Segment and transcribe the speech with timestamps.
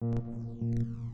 [0.00, 1.05] Hello,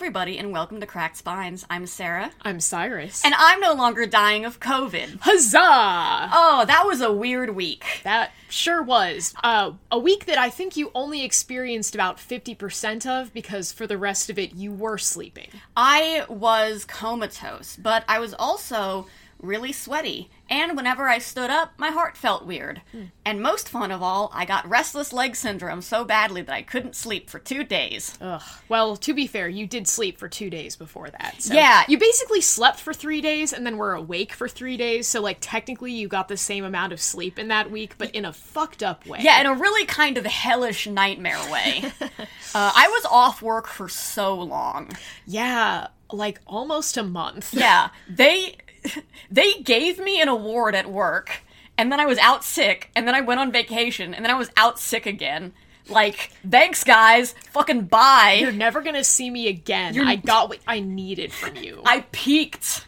[0.00, 1.66] everybody, and welcome to Cracked Spines.
[1.68, 3.22] I'm Sarah, I'm Cyrus.
[3.22, 5.18] and I'm no longer dying of COVID.
[5.20, 6.30] huzzah!
[6.32, 7.84] Oh, that was a weird week.
[8.02, 9.34] That sure was.
[9.44, 13.98] Uh, a week that I think you only experienced about 50% of because for the
[13.98, 15.48] rest of it you were sleeping.
[15.76, 19.06] I was comatose, but I was also
[19.42, 20.30] really sweaty.
[20.48, 22.82] And whenever I stood up, my heart felt weird.
[23.24, 26.96] And most fun of all, I got restless leg syndrome so badly that I couldn't
[26.96, 28.18] sleep for two days.
[28.20, 28.42] Ugh.
[28.68, 31.36] Well, to be fair, you did sleep for two days before that.
[31.42, 31.84] So Yeah.
[31.86, 35.06] You basically slept for three days and then were awake for three days.
[35.06, 38.24] So, like, technically you got the same amount of sleep in that week, but in
[38.24, 39.20] a fucked up way.
[39.22, 41.84] Yeah, in a really kind of hellish nightmare way.
[42.00, 42.16] uh,
[42.54, 44.90] I was off work for so long.
[45.26, 45.88] Yeah.
[46.12, 47.54] Like almost a month.
[47.54, 48.56] Yeah, they
[49.30, 51.42] they gave me an award at work,
[51.78, 54.38] and then I was out sick, and then I went on vacation, and then I
[54.38, 55.52] was out sick again.
[55.88, 57.34] Like, thanks, guys.
[57.50, 58.38] Fucking bye.
[58.40, 59.94] You're never gonna see me again.
[59.94, 61.82] You're- I got what I needed from you.
[61.86, 62.86] I peaked.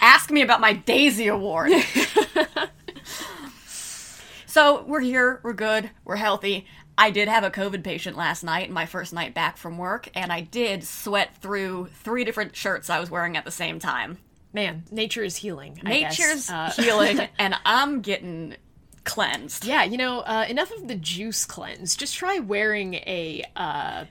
[0.00, 1.72] Ask me about my Daisy Award.
[4.46, 5.40] so we're here.
[5.42, 5.90] We're good.
[6.04, 6.66] We're healthy.
[6.96, 10.32] I did have a COVID patient last night, my first night back from work, and
[10.32, 14.18] I did sweat through three different shirts I was wearing at the same time.
[14.54, 15.80] Man, nature is healing.
[15.84, 16.18] I guess.
[16.18, 18.54] Nature's Uh, healing, and I'm getting
[19.04, 19.66] cleansed.
[19.66, 21.96] Yeah, you know, uh, enough of the juice cleanse.
[21.96, 23.44] Just try wearing a.
[23.56, 24.04] Uh,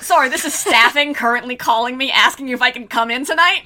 [0.00, 3.62] Sorry, this is staffing currently calling me asking if I can come in tonight.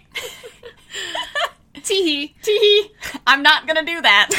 [1.77, 2.33] teehee.
[2.43, 2.91] Tee.
[3.27, 4.31] I'm not gonna do that.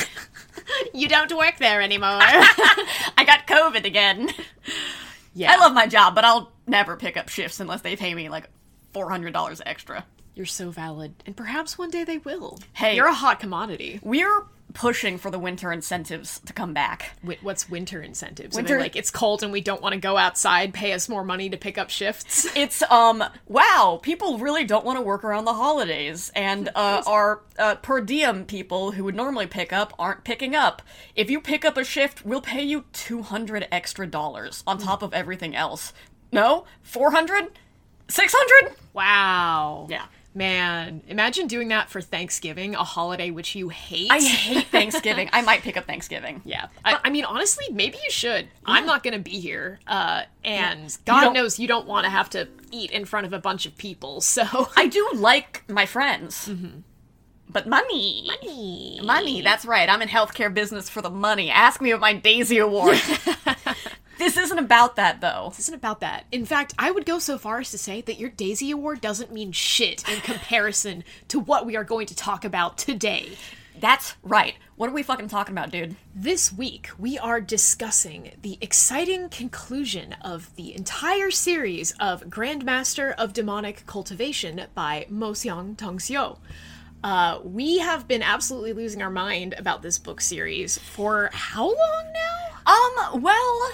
[0.94, 2.10] You don't work there anymore.
[2.20, 4.30] I got COVID again.
[5.34, 8.30] yeah, I love my job, but I'll never pick up shifts unless they pay me
[8.30, 8.50] like
[8.94, 10.04] four hundred dollars extra.
[10.36, 12.60] You're so valid, and perhaps one day they will.
[12.74, 12.96] Hey.
[12.96, 14.00] you're a hot commodity.
[14.04, 17.14] We're pushing for the winter incentives to come back.
[17.22, 18.58] Wi- What's winter incentives?
[18.58, 20.74] Winter- like it's cold and we don't want to go outside.
[20.74, 22.46] Pay us more money to pick up shifts.
[22.58, 27.42] It's um wow, people really don't want to work around the holidays, and uh, our
[27.58, 30.82] uh, per diem people who would normally pick up aren't picking up.
[31.16, 35.02] If you pick up a shift, we'll pay you two hundred extra dollars on top
[35.02, 35.94] of everything else.
[36.34, 37.48] No, four hundred,
[38.10, 38.76] six hundred.
[38.94, 39.88] Wow.
[39.90, 40.06] Yeah.
[40.38, 44.12] Man, imagine doing that for Thanksgiving, a holiday which you hate.
[44.12, 45.30] I hate Thanksgiving.
[45.32, 46.42] I might pick up Thanksgiving.
[46.44, 48.50] Yeah, I, I mean, honestly, maybe you should.
[48.66, 52.30] I'm not gonna be here, uh, and God don't- knows you don't want to have
[52.32, 54.20] to eat in front of a bunch of people.
[54.22, 54.44] So
[54.76, 56.50] I do like my friends,
[57.50, 59.42] but money, money, money.
[59.42, 59.88] That's right.
[59.90, 61.50] I'm in healthcare business for the money.
[61.50, 63.00] Ask me about my Daisy Award.
[64.18, 65.48] this isn't about that though.
[65.50, 66.26] This isn't about that.
[66.32, 69.32] In fact, I would go so far as to say that your Daisy Award doesn't
[69.32, 73.38] mean shit in comparison to what we are going to talk about today.
[73.80, 74.56] That's right.
[74.78, 75.96] What are we fucking talking about, dude?
[76.14, 83.34] This week, we are discussing the exciting conclusion of the entire series of Grandmaster of
[83.34, 86.38] Demonic Cultivation by Mo Xiang Tong Xiu.
[87.04, 92.14] Uh, we have been absolutely losing our mind about this book series for how long
[92.14, 92.74] now?
[93.14, 93.72] Um, well,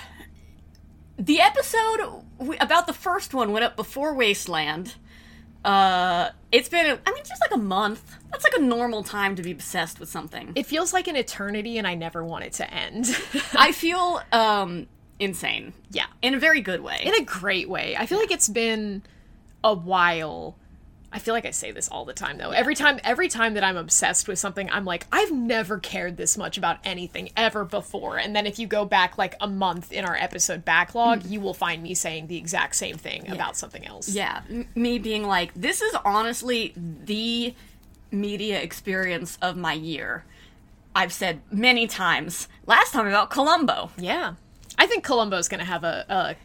[1.22, 2.24] the episode
[2.60, 4.96] about the first one went up before Wasteland.
[5.64, 8.18] Uh, it's been, I mean, just like a month.
[8.32, 10.52] That's like a normal time to be obsessed with something.
[10.56, 13.06] It feels like an eternity, and I never want it to end.
[13.54, 14.88] I feel, um,
[15.20, 15.74] insane.
[15.92, 16.08] yeah.
[16.24, 17.00] In a very good way.
[17.04, 17.96] in a great way.
[17.96, 19.04] I feel like it's been
[19.64, 20.58] a while.
[21.14, 22.52] I feel like I say this all the time though.
[22.52, 26.38] Every time every time that I'm obsessed with something, I'm like, I've never cared this
[26.38, 28.18] much about anything ever before.
[28.18, 31.34] And then if you go back like a month in our episode backlog, mm-hmm.
[31.34, 34.10] you will find me saying the exact same thing about something else.
[34.10, 37.54] Yeah, m- me being like, this is honestly the
[38.12, 40.24] media experience of my year.
[40.96, 42.48] I've said many times.
[42.66, 43.92] Last time about Columbo.
[43.98, 44.36] Yeah.
[44.78, 46.36] I think Columbo's gonna have a, a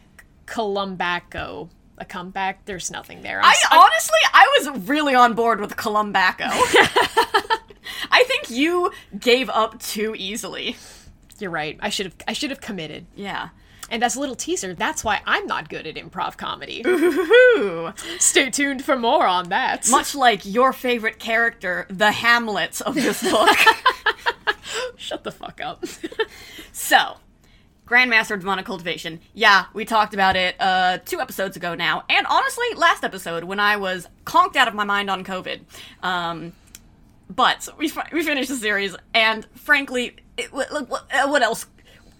[0.45, 1.69] Columbaco.
[1.97, 2.65] A comeback?
[2.65, 3.39] There's nothing there.
[3.41, 6.45] I'm I honestly, I was really on board with Columbaco.
[8.11, 10.75] I think you gave up too easily.
[11.39, 11.77] you're right.
[11.81, 13.05] I should have I should have committed.
[13.15, 13.49] Yeah.
[13.89, 16.83] And as a little teaser, that's why I'm not good at improv comedy.
[16.87, 17.93] Ooh.
[18.19, 19.89] Stay tuned for more on that.
[19.89, 23.57] Much like your favorite character, the Hamlet of this book.
[24.97, 25.85] Shut the fuck up.
[26.73, 27.17] So,
[27.87, 29.19] Grandmaster of Demonic Cultivation.
[29.33, 33.59] Yeah, we talked about it uh, two episodes ago now, and honestly, last episode when
[33.59, 35.61] I was conked out of my mind on COVID.
[36.03, 36.53] Um,
[37.29, 41.65] but we fi- we finished the series, and frankly, it, what, what, uh, what else?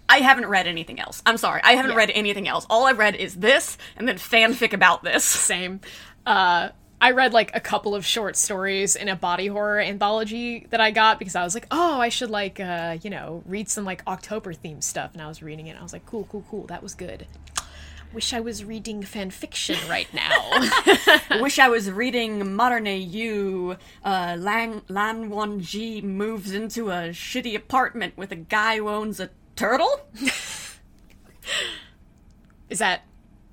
[0.09, 1.21] I haven't read anything else.
[1.25, 1.97] I'm sorry, I haven't Yeah.
[1.97, 2.65] read anything else.
[2.69, 5.23] All I've read is this, and then fanfic about this.
[5.25, 5.81] Same.
[6.25, 10.81] Uh, I read like a couple of short stories in a body horror anthology that
[10.81, 13.85] I got because I was like, oh, I should like, uh, you know, read some
[13.85, 15.13] like October themed stuff.
[15.13, 16.65] And I was reading it and I was like, cool, cool, cool.
[16.67, 17.27] That was good.
[18.13, 20.69] Wish I was reading fan fiction right now.
[21.41, 23.75] Wish I was reading Modern AU.
[24.03, 29.29] Uh, Lan Lan Wangji moves into a shitty apartment with a guy who owns a
[29.55, 30.07] turtle.
[32.69, 33.01] Is that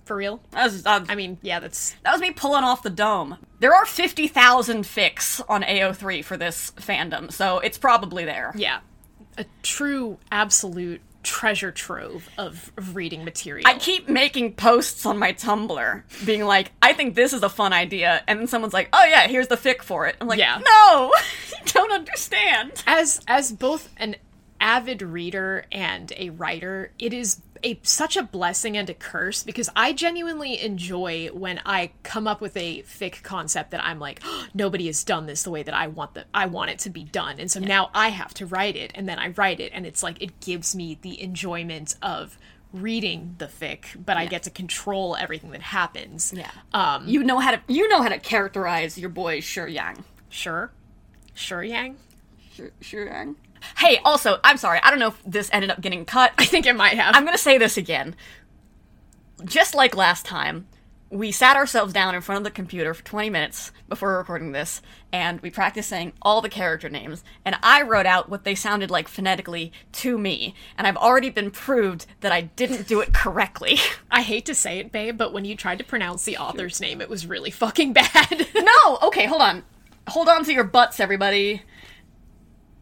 [0.04, 0.40] for real?
[0.50, 3.38] That was, uh, I mean, yeah, that's that was me pulling off the dome.
[3.60, 8.52] There are fifty thousand fics on AO3 for this fandom, so it's probably there.
[8.56, 8.80] yeah,
[9.38, 13.66] a true absolute treasure trove of, of reading material.
[13.66, 17.72] I keep making posts on my Tumblr, being like, "I think this is a fun
[17.72, 20.60] idea," and then someone's like, "Oh yeah, here's the fic for it." I'm like, Yeah.
[20.62, 21.12] "No,
[21.50, 24.16] you don't understand." as as both an
[24.60, 29.68] avid reader and a writer, it is a such a blessing and a curse because
[29.74, 34.22] I genuinely enjoy when I come up with a fic concept that I'm like,
[34.52, 37.04] nobody has done this the way that I want the I want it to be
[37.04, 37.40] done.
[37.40, 40.02] And so now I have to write it and then I write it and it's
[40.02, 42.38] like it gives me the enjoyment of
[42.72, 46.32] reading the fic, but I get to control everything that happens.
[46.36, 46.50] Yeah.
[46.72, 50.04] Um You know how to you know how to characterize your boy Xue Yang.
[50.28, 50.70] sure.
[51.34, 51.96] Xue Yang.
[52.56, 53.36] Xue Yang.
[53.78, 54.80] Hey, also, I'm sorry.
[54.82, 56.32] I don't know if this ended up getting cut.
[56.38, 57.14] I think it might have.
[57.14, 58.14] I'm gonna say this again.
[59.44, 60.66] Just like last time,
[61.14, 64.82] we sat ourselves down in front of the computer for 20 minutes before recording this,
[65.12, 68.90] and we practiced saying all the character names, and I wrote out what they sounded
[68.90, 73.78] like phonetically to me, and I've already been proved that I didn't do it correctly.
[74.10, 77.00] I hate to say it, babe, but when you tried to pronounce the author's name,
[77.00, 78.48] it was really fucking bad.
[78.54, 78.98] no!
[79.02, 79.62] Okay, hold on.
[80.08, 81.62] Hold on to your butts, everybody.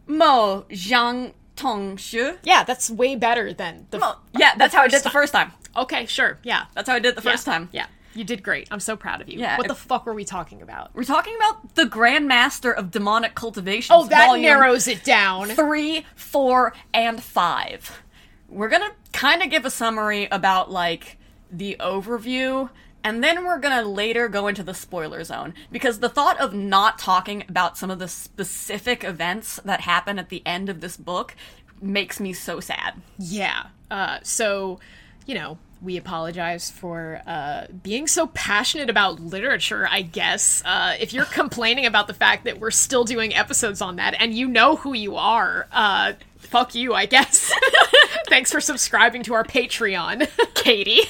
[0.06, 2.36] Mo Zhang Tong Shu.
[2.42, 3.98] yeah, that's way better than the.
[3.98, 5.52] Mo- Yeah, that's how I did the first time.
[5.76, 6.38] Okay, sure.
[6.42, 6.64] Yeah.
[6.74, 7.52] That's how I did the first yeah.
[7.52, 7.68] time.
[7.72, 7.86] Yeah.
[8.14, 8.68] You did great.
[8.70, 9.38] I'm so proud of you.
[9.38, 10.94] Yeah, What the fuck were we talking about?
[10.94, 13.94] We're talking about the Grandmaster of Demonic Cultivation.
[13.96, 15.48] Oh, that narrows it down.
[15.48, 18.02] three, four, and five.
[18.50, 21.16] We're gonna kind of give a summary about like
[21.50, 22.68] the overview,
[23.04, 26.98] and then we're gonna later go into the spoiler zone because the thought of not
[26.98, 31.34] talking about some of the specific events that happen at the end of this book
[31.80, 32.94] makes me so sad.
[33.18, 33.66] Yeah.
[33.90, 34.78] Uh, so,
[35.26, 40.62] you know, we apologize for uh, being so passionate about literature, I guess.
[40.64, 44.32] Uh, if you're complaining about the fact that we're still doing episodes on that and
[44.32, 47.52] you know who you are, uh, fuck you, I guess.
[48.28, 51.02] Thanks for subscribing to our Patreon, Katie.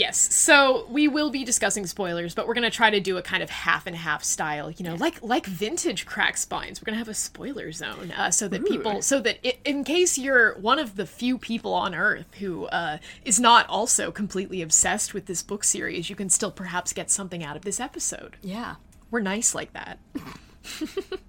[0.00, 3.42] Yes, so we will be discussing spoilers, but we're gonna try to do a kind
[3.42, 6.80] of half and half style, you know, like like vintage crack spines.
[6.80, 10.16] We're gonna have a spoiler zone, uh, so that people, so that i in case
[10.16, 15.12] you're one of the few people on Earth who uh, is not also completely obsessed
[15.12, 18.36] with this book series, you can still perhaps get something out of this episode.
[18.40, 18.76] Yeah.
[19.10, 19.98] We're nice like that.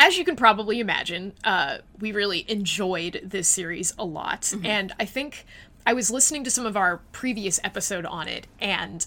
[0.00, 4.54] As you can probably imagine, uh, we really enjoyed this series a lot.
[4.64, 5.44] And I think
[5.86, 9.06] I was listening to some of our previous episode on it, and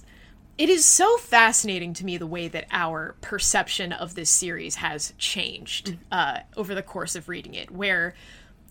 [0.58, 5.14] it is so fascinating to me the way that our perception of this series has
[5.18, 8.14] changed uh, over the course of reading it, where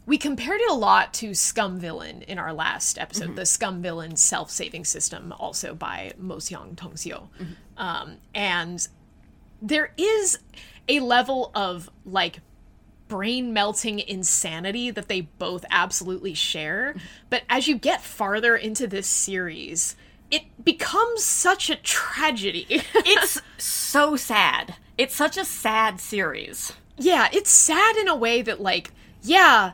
[0.07, 4.17] we compared it a lot to Scum Villain in our last episode, the Scum Villain
[4.17, 7.29] self saving system, also by Mo Xiang Tongxiu.
[7.77, 8.87] Um, and
[9.63, 10.39] there is
[10.89, 12.41] a level of like
[13.11, 16.95] brain melting insanity that they both absolutely share.
[17.29, 19.97] But as you get farther into this series,
[20.31, 22.67] it becomes such a tragedy.
[22.95, 24.77] It's so sad.
[24.97, 26.73] It's such a sad series.
[26.97, 29.73] yeah, it's sad in a way that, like, yeah,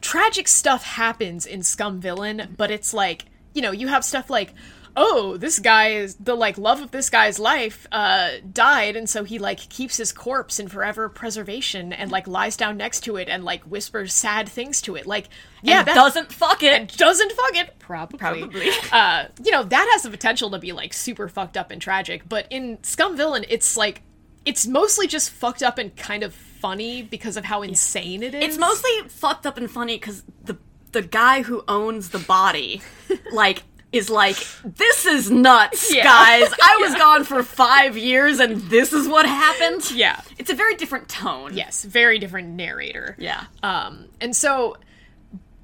[0.00, 4.52] tragic stuff happens in Scum Villain, but it's like, you know, you have stuff like,
[4.96, 9.24] oh, this guy is the like love of this guy's life uh died and so
[9.24, 13.28] he like keeps his corpse in forever preservation and like lies down next to it
[13.28, 15.06] and like whispers sad things to it.
[15.06, 15.28] Like
[15.62, 16.96] yeah and that doesn't fuck it.
[16.96, 17.78] doesn't fuck it.
[17.78, 18.18] Probably.
[18.18, 18.70] Probably.
[18.92, 22.28] uh you know that has the potential to be like super fucked up and tragic
[22.28, 24.02] but in scum villain it's like
[24.44, 28.44] it's mostly just fucked up and kind of funny because of how insane it is.
[28.44, 30.56] It's mostly fucked up and funny because the
[30.92, 32.80] the guy who owns the body,
[33.32, 36.04] like, is like, this is nuts, Yeah.
[36.04, 36.52] guys.
[36.62, 39.90] I was gone for five years and this is what happened.
[39.92, 40.20] Yeah.
[40.38, 41.54] It's a very different tone.
[41.54, 43.44] yes very different narrator Yeah.
[43.62, 44.76] Um, and so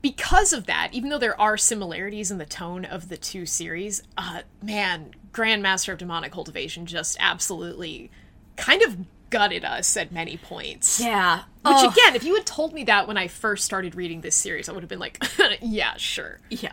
[0.02, 4.02] because of that, even though there are similarities in the tone of the two series,
[4.16, 8.10] uh, man, Grandmaster of Demonic Cultivation just absolutely
[8.56, 8.96] kind of
[9.28, 10.99] gutted us at many points.
[11.00, 11.40] Yeah.
[11.62, 14.34] Which Oh, again, if you had told me that when I first started reading this
[14.34, 15.22] series, I would have been like,
[15.60, 16.40] yeah, sure.
[16.49, 16.72] Yeah.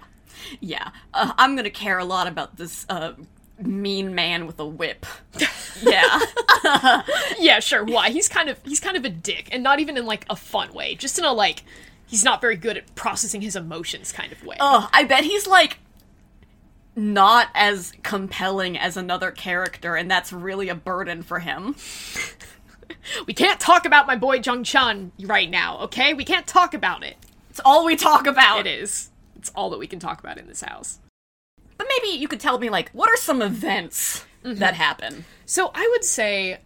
[0.59, 0.91] Yeah.
[1.13, 3.13] Uh, I'm gonna care a lot about this uh,
[3.61, 5.05] mean man with a whip.
[5.81, 6.19] yeah.
[7.39, 7.83] Yeah, sure.
[7.83, 8.09] Why?
[8.09, 10.73] He's kind of he's kind of a dick, and not even in like a fun
[10.73, 11.63] way, just in a like
[12.07, 14.57] he's not very good at processing his emotions kind of way.
[14.59, 15.79] Ugh, I bet he's like
[16.95, 21.75] not as compelling as another character, and that's really a burden for him.
[23.27, 26.13] we can't talk about my boy Jiang Cheng right now, okay?
[26.13, 27.15] We can't talk about it.
[27.51, 28.65] It's all we talk about.
[28.65, 29.11] It is.
[29.55, 30.99] All that we can talk about in this house.
[31.77, 35.25] But maybe you could tell me, like, what are some events that happen?
[35.45, 36.59] So I would say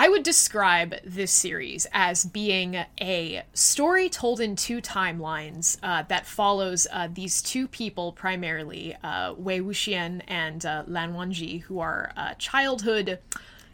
[0.00, 6.24] I would describe this series as being a story told in two timelines uh, that
[6.24, 12.12] follows uh, these two people primarily, uh, Wei Wuxian and uh, Lan Wangji, who are
[12.16, 13.18] uh, childhood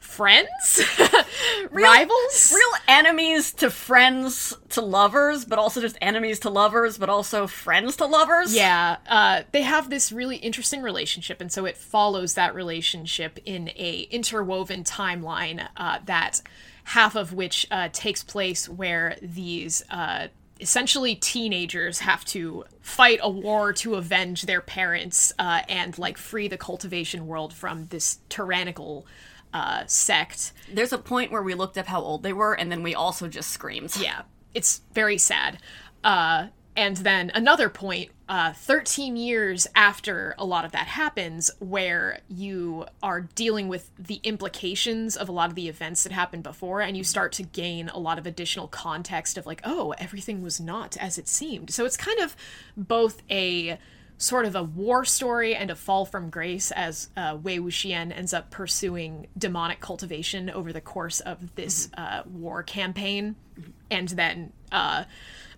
[0.04, 0.80] friends,
[1.70, 2.52] rivals.
[2.54, 7.96] Real enemies to friends to lovers, but also just enemies to lovers, but also friends
[7.96, 8.54] to lovers?
[8.54, 13.70] Yeah, uh, they have this really interesting relationship, and so it follows that relationship in
[13.70, 16.40] a interwoven timeline uh, that
[16.84, 20.28] half of which uh, takes place where these uh,
[20.60, 26.46] essentially teenagers have to fight a war to avenge their parents uh, and like free
[26.46, 29.06] the cultivation world from this tyrannical
[29.54, 30.52] uh, sect.
[30.70, 33.28] There's a point where we looked up how old they were, and then we also
[33.28, 33.96] just screamed.
[33.96, 35.58] Yeah, it's very sad.
[36.02, 42.18] Uh, and then another point, uh, 13 years after a lot of that happens, where
[42.28, 46.80] you are dealing with the implications of a lot of the events that happened before,
[46.80, 50.60] and you start to gain a lot of additional context of, like, oh, everything was
[50.60, 51.70] not as it seemed.
[51.70, 52.34] So it's kind of
[52.76, 53.78] both a
[54.18, 58.32] sort of a war story and a fall from grace as uh, Wei Wuxian ends
[58.32, 63.36] up pursuing demonic cultivation over the course of this uh, war campaign,
[63.90, 65.04] and then uh,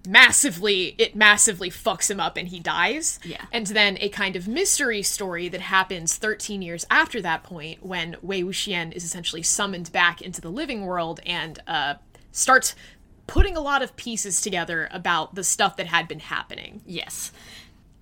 [0.06, 3.18] massively it massively fucks him up and he dies.
[3.24, 3.44] Yeah.
[3.52, 8.16] And then a kind of mystery story that happens 13 years after that point when
[8.22, 11.94] Wei Wuxian is essentially summoned back into the living world and uh,
[12.32, 12.74] starts
[13.26, 16.80] putting a lot of pieces together about the stuff that had been happening.
[16.86, 17.32] Yes.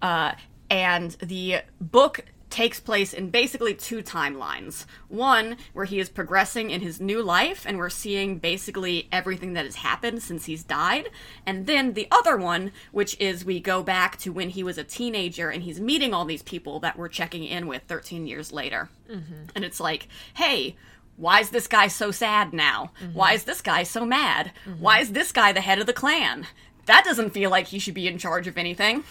[0.04, 0.34] Uh,
[0.68, 4.84] and the book takes place in basically two timelines.
[5.08, 9.64] One, where he is progressing in his new life, and we're seeing basically everything that
[9.64, 11.08] has happened since he's died.
[11.46, 14.84] And then the other one, which is we go back to when he was a
[14.84, 18.90] teenager and he's meeting all these people that we're checking in with 13 years later.
[19.11, 19.46] Mm-hmm.
[19.56, 20.76] And it's like, hey,
[21.16, 22.90] why is this guy so sad now?
[23.02, 23.14] Mm-hmm.
[23.14, 24.52] Why is this guy so mad?
[24.66, 24.80] Mm-hmm.
[24.80, 26.46] Why is this guy the head of the clan?
[26.87, 29.05] That doesn't feel like he should be in charge of anything.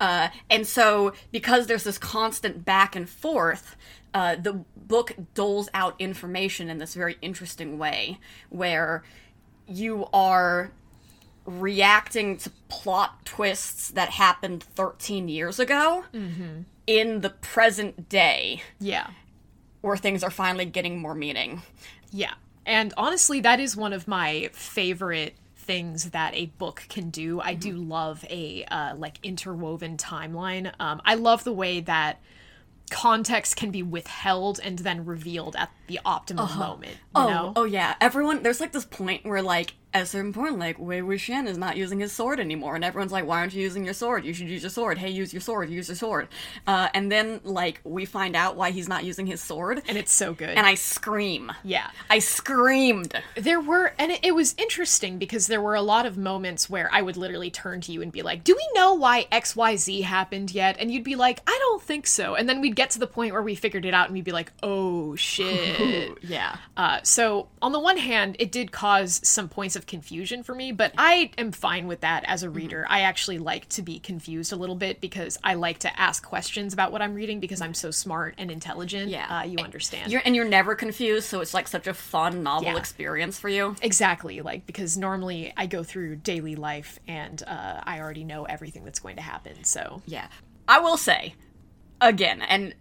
[0.00, 3.76] Uh, and so, because there's this constant back and forth,
[4.14, 8.18] uh, the book doles out information in this very interesting way
[8.50, 9.02] where
[9.66, 10.70] you are
[11.46, 16.04] reacting to plot twists that happened 13 years ago
[16.86, 19.08] in the present day Yeah.
[19.82, 21.62] where things are finally getting more meaning.
[22.10, 22.34] Yeah.
[22.64, 27.40] And honestly, that is one of my favorite things that a book can do.
[27.40, 30.72] I do love a uh, like interwoven timeline.
[30.78, 32.20] Um, I love the way that
[32.90, 36.92] context can be withheld and then revealed at the optimum moment.
[36.92, 37.52] You Oh, know?
[37.56, 37.94] oh yeah.
[38.00, 41.56] Everyone, there's like this point where like at a certain point, like Wei Wuxian is
[41.56, 44.24] not using his sword anymore, and everyone's like, "Why aren't you using your sword?
[44.24, 44.98] You should use your sword.
[44.98, 45.70] Hey, use your sword.
[45.70, 46.28] Use your sword."
[46.66, 50.12] Uh, and then like we find out why he's not using his sword, And it's
[50.12, 50.50] so good.
[50.50, 51.52] and I scream.
[51.62, 51.90] yeah.
[52.10, 53.22] I screamed.
[53.36, 56.88] There were, and it, it was interesting because there were a lot of moments where
[56.92, 60.52] I would literally turn to you and be like, Do we know why XYZ happened
[60.52, 60.76] yet?
[60.78, 62.34] And you'd be like, I don't think so.
[62.34, 64.32] And then we'd get to the point where we figured it out and we'd be
[64.32, 66.18] like, Oh shit.
[66.22, 66.56] Yeah.
[66.76, 70.72] uh, so, on the one hand, it did cause some points of confusion for me,
[70.72, 72.86] but I am fine with that as a reader.
[72.88, 76.72] I actually like to be confused a little bit because I like to ask questions
[76.72, 79.10] about what I'm reading because I'm so smart and intelligent.
[79.10, 79.40] Yeah.
[79.40, 80.10] Uh, you understand.
[80.12, 82.76] You're and you're never confused, so it's like such a fun novel Yeah.
[82.78, 83.76] experience for you.
[83.82, 88.84] Exactly, like because normally I go through daily life and uh, I already know everything
[88.84, 89.64] that's going to happen.
[89.64, 90.28] So Yeah.
[90.66, 91.34] I will say,
[92.00, 92.74] again, and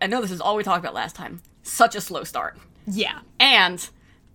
[0.00, 1.42] I know this is all we talked about last time.
[1.62, 2.56] Such a slow start.
[2.86, 3.88] yeah, And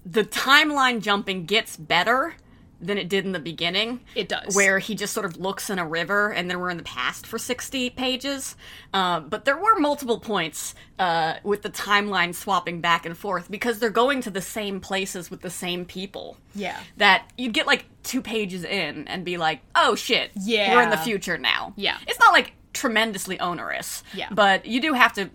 [0.05, 2.35] the timeline jumping gets better
[2.83, 3.99] than it did in the beginning.
[4.15, 4.55] It does.
[4.55, 7.27] Where he just sort of looks in a river, and then we're in the past
[7.27, 8.55] for 60 pages.
[8.91, 13.77] Uh, but there were multiple points uh, with the timeline swapping back and forth because
[13.77, 16.37] they're going to the same places with the same people.
[16.55, 16.79] Yeah.
[16.97, 20.73] That you'd get like two pages in and be like, oh shit, Yeah.
[20.75, 21.73] we're in the future now.
[21.75, 21.97] Yeah.
[22.07, 24.01] It's not like tremendously onerous.
[24.11, 24.29] Yeah.
[24.31, 25.29] But you do have to.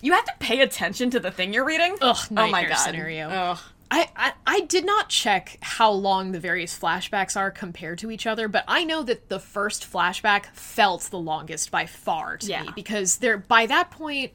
[0.00, 1.96] You have to pay attention to the thing you're reading.
[2.00, 2.76] Ugh, oh my god.
[2.76, 3.28] scenario.
[3.28, 3.58] Ugh.
[3.94, 8.26] I, I I did not check how long the various flashbacks are compared to each
[8.26, 12.62] other, but I know that the first flashback felt the longest by far to Yeah.
[12.62, 14.32] me because there by that point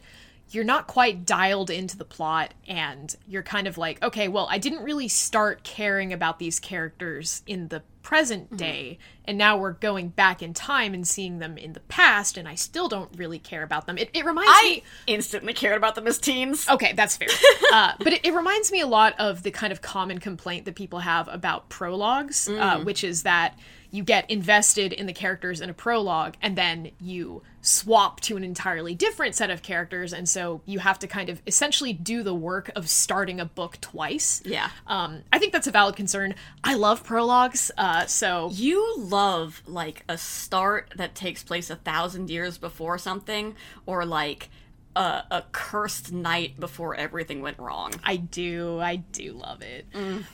[0.51, 4.59] you're not quite dialed into the plot and you're kind of like, okay, well, I
[4.59, 8.55] didn't really start caring about these characters in the present Mm-hmm.
[8.55, 12.47] day and now we're going back in time and seeing them in the past and
[12.47, 13.97] I still don't really care about them.
[13.97, 16.69] It it reminds me I instantly cared about them as teens.
[16.69, 17.27] Okay, that's fair.
[17.73, 20.75] uh, but it, it reminds me a lot of the kind of common complaint that
[20.75, 23.59] people have about prologues, uh, which is that
[23.97, 28.43] you get invested in the characters in a prologue and then you swap to an
[28.43, 32.33] entirely different set of characters, and so you have to kind of essentially do the
[32.33, 34.41] work of starting a book twice.
[34.45, 34.69] Yeah.
[34.85, 36.35] Um, I think that's a valid concern.
[36.63, 42.29] I love prologues, uh, so You love like a start that takes place a thousand
[42.29, 44.49] years before something, or like
[44.95, 47.91] a, a cursed night before everything went wrong.
[48.03, 49.85] I do, I do love it.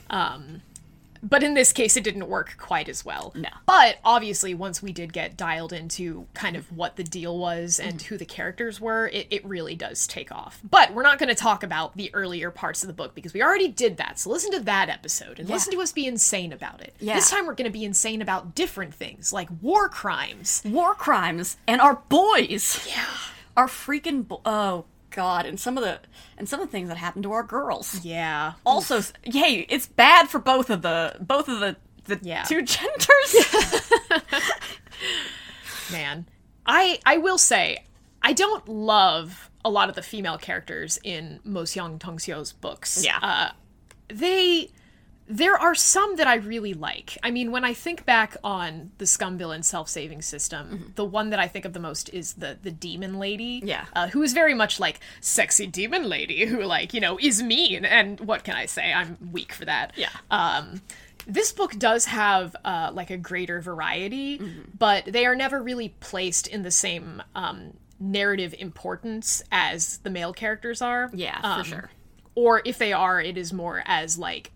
[0.08, 0.62] Um,
[1.24, 3.32] but in this case, it didn't work quite as well.
[3.34, 3.48] No.
[3.66, 8.00] But obviously, once we did get dialed into kind of what the deal was and
[8.02, 10.60] who the characters were, it, it really does take off.
[10.68, 13.42] But we're not going to talk about the earlier parts of the book because we
[13.42, 14.18] already did that.
[14.18, 16.94] So listen to that episode and listen to us be insane about it.
[17.00, 17.14] Yeah.
[17.14, 20.62] This time, we're going to be insane about different things like war crimes.
[20.64, 22.86] War crimes and our boys.
[22.88, 23.06] Yeah.
[23.56, 26.00] Our freaking bo- oh god, and some of the
[26.36, 28.04] and some of the things that happen to our girls.
[28.04, 28.54] Yeah.
[28.66, 32.42] Also, hey, it's bad for both of the both of the the Yeah.
[32.42, 33.34] two genders.
[35.92, 36.26] man
[36.66, 37.84] i i will say
[38.22, 43.18] i don't love a lot of the female characters in mo xiang tongxiu's books Yeah.
[43.20, 43.50] uh,
[44.08, 44.70] they
[45.26, 49.06] there are some that i really like i mean when i think back on the
[49.06, 52.70] scum villain self-saving system the one that i think of the most is the the
[52.70, 53.86] demon lady Yeah.
[53.94, 57.84] uh, who is very much like sexy demon lady who like you know is mean
[57.86, 60.10] and what can i say i'm weak for that Yeah.
[60.30, 60.82] um,
[61.26, 64.42] this book does have uh, like a greater variety,
[64.78, 70.34] but they are never really placed in the same um, narrative importance as the male
[70.34, 71.10] characters are.
[71.14, 71.90] yeah, Um, for sure.
[72.34, 74.50] Or if they are, it is more as like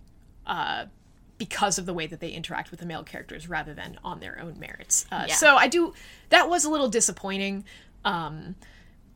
[0.49, 0.87] uh,
[1.39, 4.41] because of the way that they interact with the male characters rather than on their
[4.41, 5.07] own merits.
[5.13, 5.35] Uh, Yeah.
[5.35, 5.95] So I do
[6.31, 7.65] that was a little disappointing.
[8.05, 8.57] Um,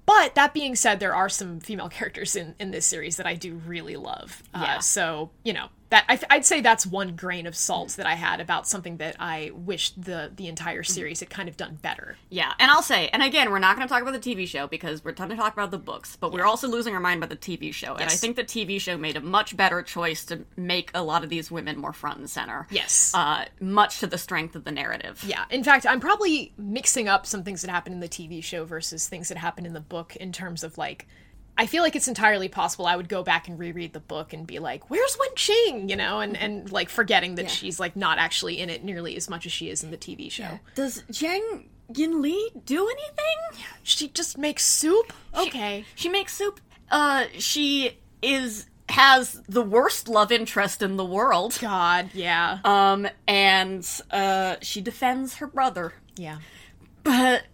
[0.07, 3.35] but that being said, there are some female characters in, in this series that I
[3.35, 4.43] do really love.
[4.55, 4.79] Uh, Yeah.
[4.79, 8.41] so you know that I, I'd say that's one grain of salt that I had
[8.41, 12.17] about something that I wish the the entire series had kind of done better.
[12.31, 14.67] Yeah, and I'll say, and again, we're not going to talk about the TV show
[14.67, 17.29] because we're trying to talk about the books, but we're also losing our mind about
[17.29, 17.95] the TV show.
[17.95, 21.25] And I think the TV show made a much better choice to make a lot
[21.25, 22.67] of these women more front and center.
[22.71, 23.13] Yes.
[23.15, 25.23] Uh, much to the strength of the narrative.
[25.27, 25.45] Yeah.
[25.51, 29.09] In fact, I'm probably mixing up some things that happened in the TV show versus
[29.09, 31.07] things that happened in the book in terms of like.
[31.57, 34.47] I feel like it's entirely possible I would go back and reread the book and
[34.47, 38.19] be like, "Where's Wen Qing?" You know, and and like forgetting that she's like not
[38.19, 40.59] actually in it nearly as much as she is in the TV show.
[40.75, 43.67] Does Jiang Yanli do anything?
[43.83, 45.13] She just makes soup.
[45.37, 45.85] Okay.
[45.95, 46.61] She makes soup.
[46.91, 51.59] Uh, she is has the worst love interest in the world.
[51.61, 56.39] God, yeah, Um, and uh, she defends her brother, yeah.
[57.03, 57.45] but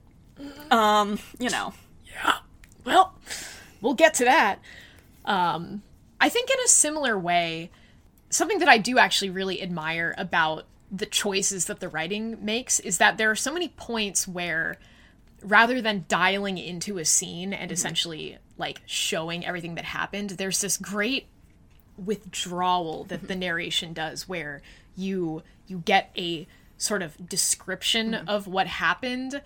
[0.70, 1.74] um, you know,
[2.12, 2.34] Yeah.
[2.84, 3.14] Well,
[3.80, 4.58] we'll get to that.
[5.24, 5.82] Um,
[6.20, 7.70] I think in a similar way,
[8.30, 12.98] something that I do actually really admire about the choices that the writing makes is
[12.98, 14.78] that there are so many points where
[15.42, 17.74] rather than dialing into a scene and mm-hmm.
[17.74, 21.26] essentially like showing everything that happened, there's this great
[21.96, 23.40] withdrawal that the mm-hmm.
[23.40, 24.62] narration does where
[24.96, 28.28] you you get a sort of description mm-hmm.
[28.28, 29.42] of what happened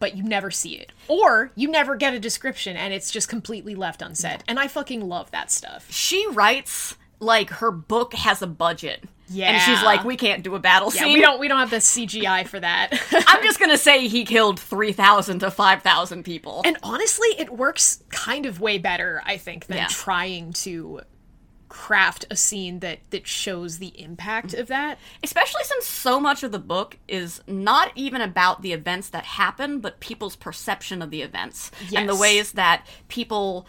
[0.00, 3.74] but you never see it or you never get a description and it's just completely
[3.74, 8.46] left unsaid and i fucking love that stuff she writes like her book has a
[8.46, 9.02] budget.
[9.28, 9.50] Yeah.
[9.50, 11.14] And she's like, we can't do a battle yeah scene.
[11.14, 12.90] we don't we don't have the cgi for that
[13.26, 16.62] I'm just gonna say he killed 3,000 to 5,000 people.
[16.64, 19.86] and honestly it works kind of way better i think than Yeah.
[19.88, 21.00] trying to
[21.68, 26.52] craft a scene that that shows the impact of that Especially since so much of
[26.52, 31.22] the book is not even about the events that happen, but people's perception of the
[31.22, 31.70] events.
[32.00, 33.66] And the ways that people,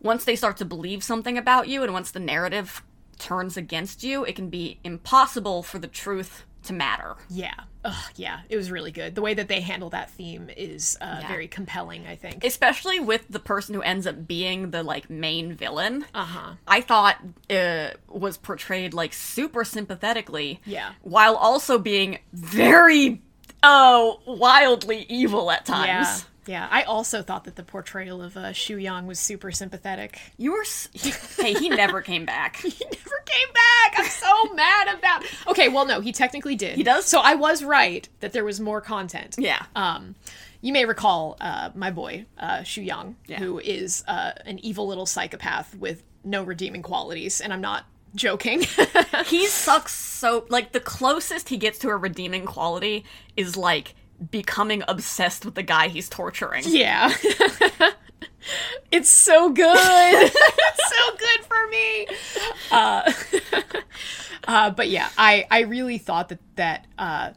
[0.00, 2.82] once they start to believe something about you, and once the narrative
[3.18, 7.16] turns against you, it can be impossible for the truth to matter.
[7.30, 7.54] Yeah.
[7.84, 9.14] Ugh, yeah, it was really good.
[9.14, 11.28] The way that they handle that theme is uh, Yeah.
[11.28, 12.44] very compelling, I think.
[12.44, 16.04] Especially with the person who ends up being the like main villain.
[16.14, 16.54] Uh-huh.
[16.66, 17.16] I thought
[17.48, 20.60] uh, was portrayed like super sympathetically.
[20.66, 20.92] Yeah.
[21.02, 23.22] While also being very
[23.62, 25.86] uh wildly evil at times.
[25.88, 26.16] yeah.
[26.46, 30.20] Yeah, I also thought that the portrayal of uh, Xue Yang was super sympathetic.
[30.36, 32.56] You were s- he, hey, he never came back.
[32.62, 33.94] He never came back.
[33.98, 35.24] I'm so mad about.
[35.48, 36.76] Okay, well, no, he technically did.
[36.76, 37.04] He does?
[37.06, 39.34] So I was right that there was more content.
[39.38, 39.64] Yeah.
[39.74, 40.14] Um,
[40.60, 43.38] you may recall uh, my boy uh, Xue Yang, Yeah.
[43.40, 48.62] who is uh, an evil little psychopath with no redeeming qualities, and I'm not joking.
[49.26, 53.04] he sucks so like the closest he gets to a redeeming quality
[53.36, 53.94] is like
[54.30, 56.64] becoming obsessed with the guy he's torturing.
[56.66, 57.12] yeah.
[58.90, 59.76] it's so good.
[60.32, 62.06] it's so good for me.
[62.70, 63.12] Uh,
[64.48, 67.30] uh, but yeah, I I really thought that that uh,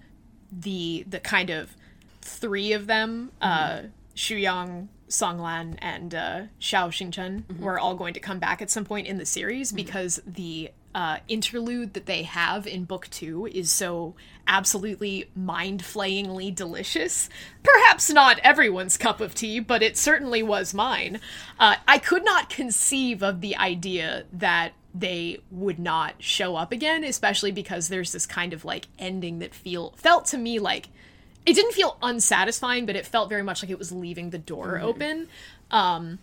[0.51, 1.75] the the kind of
[2.21, 3.81] three of them, uh,
[4.15, 8.69] Xue Yang, Song Lan, and uh, Xiao Xingchen, were all going to come back at
[8.69, 13.45] some point in the series because the uh, interlude that they have in book two
[13.47, 14.15] is so
[14.47, 17.29] absolutely mind flayingly delicious.
[17.63, 21.19] Perhaps not everyone's cup of tea, but it certainly was mine.
[21.59, 27.03] Uh, I could not conceive of the idea that they would not show up again,
[27.03, 30.89] especially because there's this kind of like ending that feel felt to me like
[31.45, 34.79] it didn't feel unsatisfying, but it felt very much like it was leaving the door
[34.79, 35.27] open.
[35.71, 36.19] Um,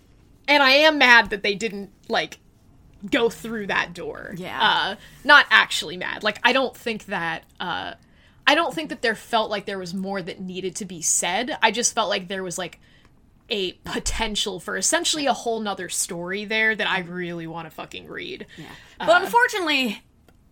[0.49, 2.39] and I am mad that they didn't like
[3.11, 4.35] go through that door.
[4.37, 4.59] Yeah.
[4.61, 6.23] Uh, not actually mad.
[6.23, 7.45] Like I don't think that.
[7.61, 7.95] Uh,
[8.49, 11.59] I don't think that there felt like there was more that needed to be said.
[11.62, 12.79] I just felt like there was like
[13.51, 18.07] a potential for essentially a whole nother story there that I really want to fucking
[18.07, 18.47] read.
[18.57, 18.66] Yeah.
[18.99, 20.03] But unfortunately,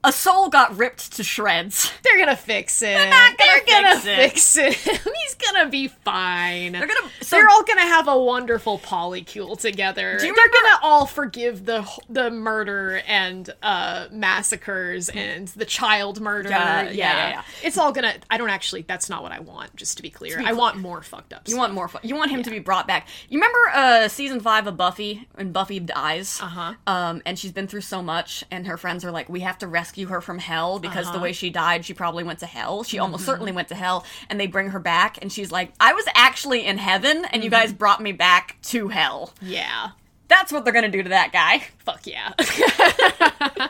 [0.05, 1.91] a soul got ripped to shreds.
[2.03, 2.87] They're gonna fix it.
[2.87, 3.37] They're not
[3.67, 4.75] gonna fix it.
[4.77, 6.73] He's gonna be fine.
[6.73, 10.17] They're gonna so They're all gonna have a wonderful polycule together.
[10.21, 16.51] They're remember- gonna all forgive the the murder and uh, massacres and the child murder.
[16.51, 17.43] Yeah, yeah, yeah, yeah.
[17.63, 18.15] It's all gonna.
[18.31, 18.83] I don't actually.
[18.83, 19.75] That's not what I want.
[19.77, 21.49] Just to be clear, be I want more fucked up.
[21.49, 22.03] you want more fun.
[22.05, 23.09] You want him to be brought back.
[23.29, 26.39] You remember uh season 5 of Buffy when Buffy dies?
[26.43, 26.75] Uh-huh.
[26.87, 29.67] Um and she's been through so much and her friends are like we have to
[29.67, 31.23] rescue her from hell because the Uh-huh.
[31.23, 32.83] way she died she probably went to hell.
[32.83, 33.03] She Mm-hmm.
[33.05, 36.05] almost certainly went to hell and they bring her back and she's like I was
[36.15, 37.61] actually in heaven and you Mm-hmm.
[37.63, 39.33] guys brought me back to hell.
[39.41, 39.91] Yeah.
[40.29, 41.65] That's what they're going to do to that guy.
[41.79, 42.33] Fuck yeah.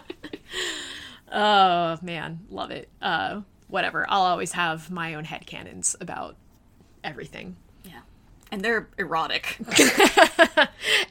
[1.33, 2.89] oh man, love it.
[3.03, 4.07] Uh, whatever.
[4.09, 6.37] I'll always have my own headcanons about
[7.03, 7.57] everything.
[7.85, 8.01] Yeah.
[8.53, 9.59] And they're erotic.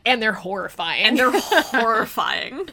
[0.06, 1.04] And they're horrifying.
[1.06, 2.70] and they're horrifying.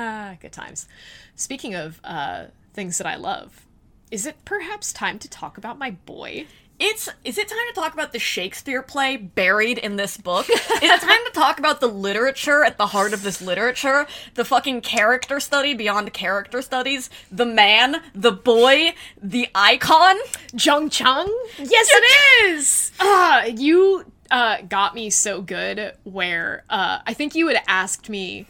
[0.00, 0.86] Ah, good times.
[1.34, 3.66] Speaking of uh, things that I love,
[4.12, 6.46] is it perhaps time to talk about my boy?
[6.78, 10.48] It's is it time to talk about the Shakespeare play buried in this book?
[10.48, 14.06] is it time to talk about the literature at the heart of this literature?
[14.34, 17.10] The fucking character study beyond character studies?
[17.32, 20.16] The man, the boy, the icon?
[20.52, 21.26] Jiang Cheng?
[21.58, 22.92] Yes, it is.
[23.00, 25.94] Ah, you uh, got me so good.
[26.04, 28.46] Where uh, I think you had asked me,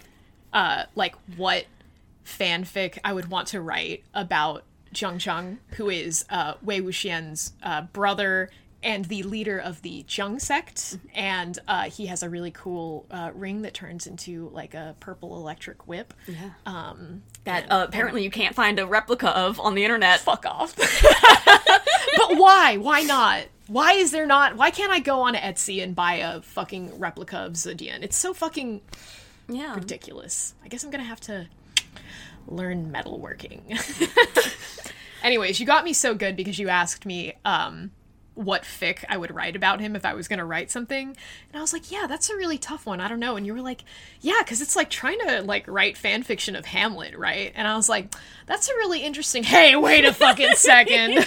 [0.53, 1.65] uh, like, what
[2.25, 7.83] fanfic I would want to write about Jiang Cheng, who is uh, Wei Wuxian's uh,
[7.83, 8.51] brother
[8.83, 13.33] and the leader of the Jiang sect, and uh, he has a really cool uh,
[13.35, 16.15] ring that turns into like a purple electric whip.
[16.65, 20.21] Um, That uh, apparently you can't find a replica of on the internet.
[20.21, 20.77] fuck off.
[20.77, 22.77] but why?
[22.77, 23.47] Why not?
[23.67, 24.57] Why is there not?
[24.57, 28.03] Why can't I go on Etsy and buy a fucking replica of Zidian?
[28.03, 28.81] It's so fucking
[29.49, 29.75] Yeah.
[29.75, 30.55] ridiculous.
[30.65, 31.47] I guess I'm gonna have to
[32.47, 33.63] learn metalworking.
[35.23, 37.91] Anyways, you got me so good because you asked me um,
[38.35, 41.61] what fic I would write about him if I was gonna write something, and I
[41.61, 43.01] was like, yeah, that's a really tough one.
[43.01, 43.37] I don't know.
[43.37, 43.85] And you were like,
[44.21, 47.53] yeah, because it's like trying to like write fan fiction of Hamlet, right?
[47.57, 48.15] And I was like,
[48.47, 49.43] that's a really interesting.
[49.43, 51.27] Hey, wait a fucking second.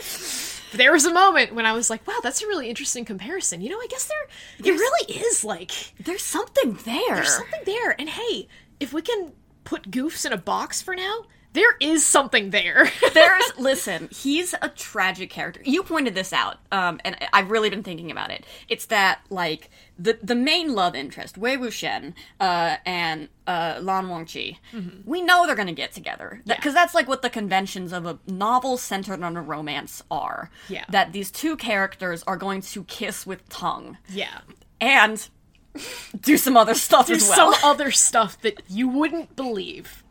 [0.72, 3.60] there was a moment when I was like, wow, that's a really interesting comparison.
[3.60, 7.16] You know, I guess there, it really is like There's something there.
[7.16, 7.94] there's something there.
[7.98, 9.32] And hey, if we can
[9.64, 12.90] put goofs in a box for now, there is something there.
[13.14, 15.60] There's listen, he's a tragic character.
[15.64, 18.44] You pointed this out, um, and I've really been thinking about it.
[18.68, 24.58] It's that like the the main love interest, Wei Wuxian, uh, and uh, Lan Wangji.
[25.04, 28.76] We know they're gonna get together because that's like what the conventions of a novel
[28.76, 30.50] centered on a romance are.
[30.68, 30.84] Yeah.
[30.90, 34.40] that these two characters are going to kiss with tongue, yeah.
[34.80, 35.28] and
[36.20, 37.52] do some other stuff There's as well.
[37.54, 40.04] some other stuff that you wouldn't believe.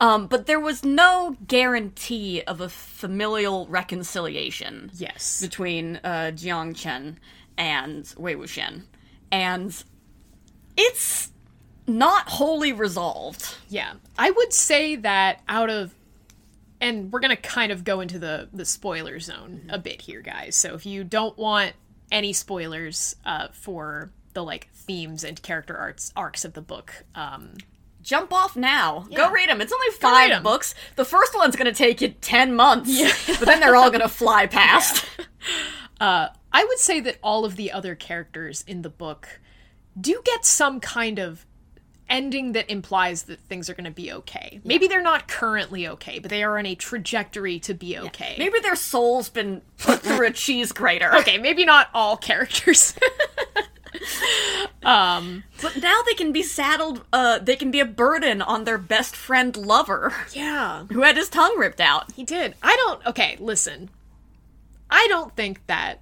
[0.00, 5.40] Um, but there was no guarantee of a familial reconciliation Yes.
[5.40, 7.18] between uh, Jiang Cheng
[7.56, 8.82] and Wei Wuxian.
[9.30, 9.82] And
[10.76, 11.30] it's
[11.86, 13.56] not wholly resolved.
[13.68, 13.94] Yeah.
[14.18, 15.94] I would say that out of
[16.80, 20.20] and we're going to kind of go into the the spoiler zone a bit here
[20.20, 20.56] guys.
[20.56, 21.74] So if you don't want
[22.10, 27.54] any spoilers uh, for the like themes and character arcs arcs of the book, um
[28.02, 29.06] Jump off now.
[29.08, 29.18] Yeah.
[29.18, 29.60] Go read them.
[29.60, 30.74] It's only five books.
[30.96, 32.90] The first one's going to take you 10 months,
[33.38, 35.06] but then they're all going to fly past.
[36.00, 39.40] uh I would say that all of the other characters in the book
[39.98, 41.46] do get some kind of
[42.08, 44.60] ending that implies that things are going to be okay.
[44.64, 48.36] Maybe they're not currently okay, but they are on a trajectory to be okay.
[48.38, 51.14] Maybe their soul's been put through a cheese grater.
[51.20, 52.94] okay, maybe not all characters.
[55.60, 59.14] But now they can be saddled, uh, they can be a burden on their best
[59.14, 60.84] friend lover, yeah.
[60.92, 62.12] who had his tongue ripped out.
[62.12, 62.54] He did.
[62.62, 63.06] I don't.
[63.06, 63.90] Okay, listen.
[64.90, 66.00] I don't think that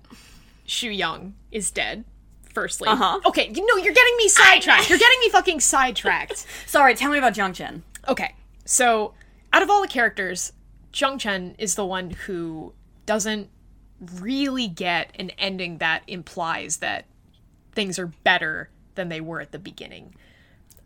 [0.66, 2.05] Xue Yang is dead.
[2.53, 3.20] Firstly, Uh-huh.
[3.26, 4.90] Okay, you know you're getting me sidetracked.
[4.90, 6.44] You're getting me fucking sidetracked.
[6.66, 7.85] Sorry, tell me about Jiang Cheng.
[8.09, 9.14] Okay, so
[9.53, 10.53] out of all the characters,
[10.92, 12.72] Jiang Cheng is the one who
[13.07, 13.50] doesn't
[14.20, 17.05] really get an ending that implies that
[17.81, 20.14] things are better than they were at the beginning.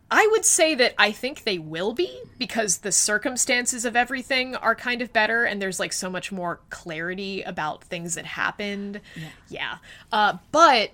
[0.09, 4.75] I would say that I think they will be because the circumstances of everything are
[4.75, 9.01] kind of better and there's like so much more clarity about things that happened.
[9.49, 9.79] Yeah.
[10.09, 10.91] Uh, but,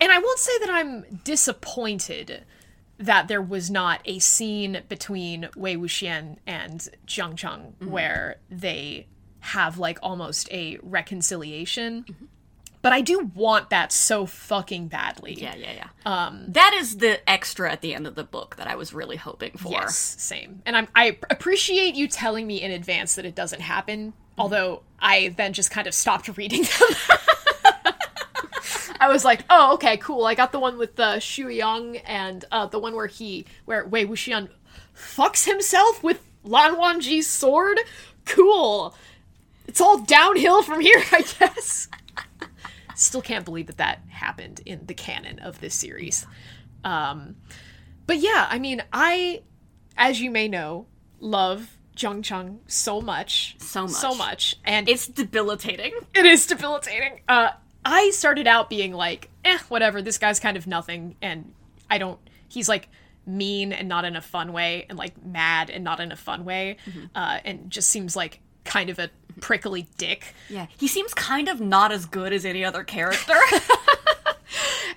[0.00, 2.44] and I won't say that I'm disappointed
[2.98, 9.06] that there was not a scene between Wei Wuxian and Jiang Cheng where they
[9.38, 12.04] have like almost a reconciliation.
[12.82, 15.34] But I do want that so fucking badly.
[15.34, 15.88] Yeah, yeah, yeah.
[16.04, 19.16] Um, that is the extra at the end of the book that I was really
[19.16, 19.70] hoping for.
[19.70, 20.62] Yes, same.
[20.66, 24.14] And I'm, I appreciate you telling me in advance that it doesn't happen.
[24.36, 27.14] Although I then just kind of stopped reading them.
[29.00, 30.24] I was like, oh, okay, cool.
[30.24, 33.84] I got the one with uh, Xue Yang and uh, the one where he, where
[33.84, 34.48] Wei Wuxian
[34.96, 37.78] fucks himself with Lan Wangji's sword.
[38.24, 38.94] Cool.
[39.66, 41.88] It's all downhill from here, I guess.
[43.02, 46.26] Still can't believe that that happened in the canon of this series.
[46.84, 47.36] Um,
[48.06, 49.42] but yeah, I mean, I,
[49.96, 50.86] as you may know,
[51.20, 53.90] love Jiang Cheng so much, So much.
[53.92, 55.92] so much, and It's debilitating.
[56.14, 57.20] it is debilitating.
[57.28, 57.50] Uh,
[57.84, 60.00] I started out being like, eh, whatever.
[60.02, 61.52] This guy's kind of nothing, and
[61.90, 62.18] I don't.
[62.48, 62.88] He's like
[63.26, 66.44] mean and not in a fun way, and like mad and not in a fun
[66.44, 66.76] way,
[67.14, 69.10] uh, and just seems like kind of a
[69.40, 70.34] prickly dick.
[70.48, 73.34] Yeah, he seems kind of not as good as any other character.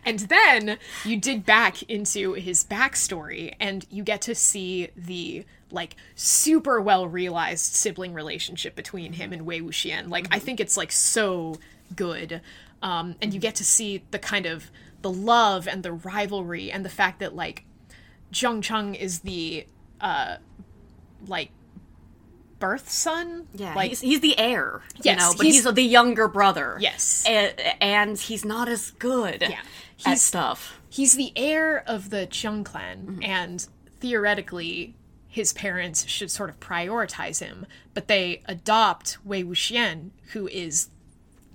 [0.05, 5.95] And then you dig back into his backstory and you get to see the like
[6.13, 10.09] super well realized sibling relationship between him and Wei Wuxian.
[10.09, 11.55] Like I think it's like so
[11.95, 12.41] good.
[12.83, 14.69] Um, and you get to see the kind of
[15.01, 17.65] the love and the rivalry and the fact that like
[18.31, 19.65] Jiang Cheng is the
[19.99, 20.37] uh
[21.25, 21.49] like
[22.65, 23.47] birth son.
[23.53, 26.77] yeah, like he's, he's the heir, Yes, you know, but he's- he's, the younger brother.
[26.79, 27.23] Yes.
[27.27, 29.65] and, and he's not as good Yeah, at
[30.05, 30.79] he's- stuff.
[30.89, 33.23] he's the heir of the Jiang clan, mm-hmm.
[33.23, 33.67] and
[33.99, 34.95] theoretically,
[35.27, 37.65] his parents should sort of prioritize him.
[37.93, 40.89] But they adopt Wei Wuxian, who is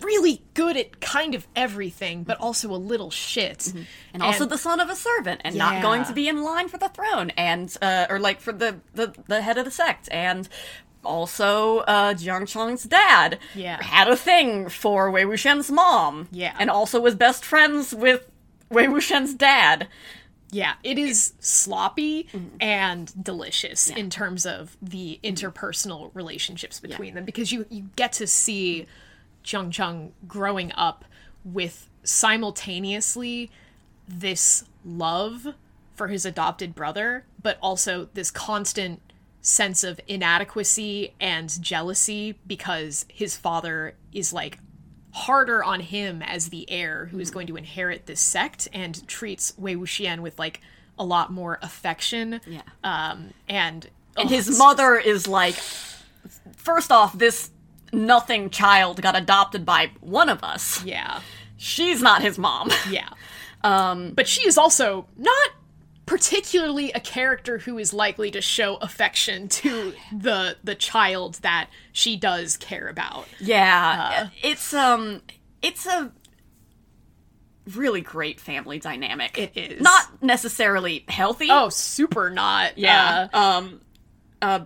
[0.00, 2.44] really good at kind of everything, but mm-hmm.
[2.44, 3.58] also a little shit.
[3.58, 3.82] Mm-hmm.
[4.14, 6.78] And also the son of a servant, and not going to be in line for
[6.78, 10.48] the throne, and uh, or like for the, the the head of the sect, and
[11.04, 13.82] also uh, Jiang Cheng's dad Yeah.
[13.82, 16.54] had a thing for Wei Wuxian's mom, Yeah.
[16.58, 18.28] and also was best friends with
[18.70, 19.88] Wei Wuxian's dad.
[20.52, 22.26] Yeah, it is sloppy
[22.60, 28.26] and delicious in terms of the interpersonal relationships between them because you you get to
[28.26, 28.86] see
[29.44, 31.04] Jiang Cheng growing up
[31.44, 33.50] with simultaneously
[34.08, 35.46] this love
[35.94, 39.00] for his adopted brother, but also this constant
[39.42, 44.58] sense of inadequacy and jealousy because his father is like
[45.12, 49.52] harder on him as the heir who is going to inherit this sect and treats
[49.58, 50.60] Wei Wuxian with like
[50.98, 52.40] a lot more affection.
[52.46, 52.62] Yeah.
[52.84, 55.54] Um and And oh, his mother is like,
[56.56, 57.50] first off, this
[57.92, 60.84] nothing child got adopted by one of us.
[60.84, 61.20] Yeah.
[61.56, 62.70] She's not his mom.
[62.90, 63.08] Yeah.
[63.62, 65.50] Um but she is also not
[66.10, 72.16] particularly a character who is likely to show affection to the the child that she
[72.16, 73.28] does care about.
[73.38, 75.22] Yeah, it's um,
[75.62, 76.10] it's a
[77.76, 79.38] really great family dynamic.
[79.38, 79.80] It is.
[79.82, 81.46] not necessarily healthy.
[81.48, 82.76] Oh, super not.
[82.76, 83.28] yeah.
[83.32, 83.80] Uh, um,
[84.42, 84.64] uh,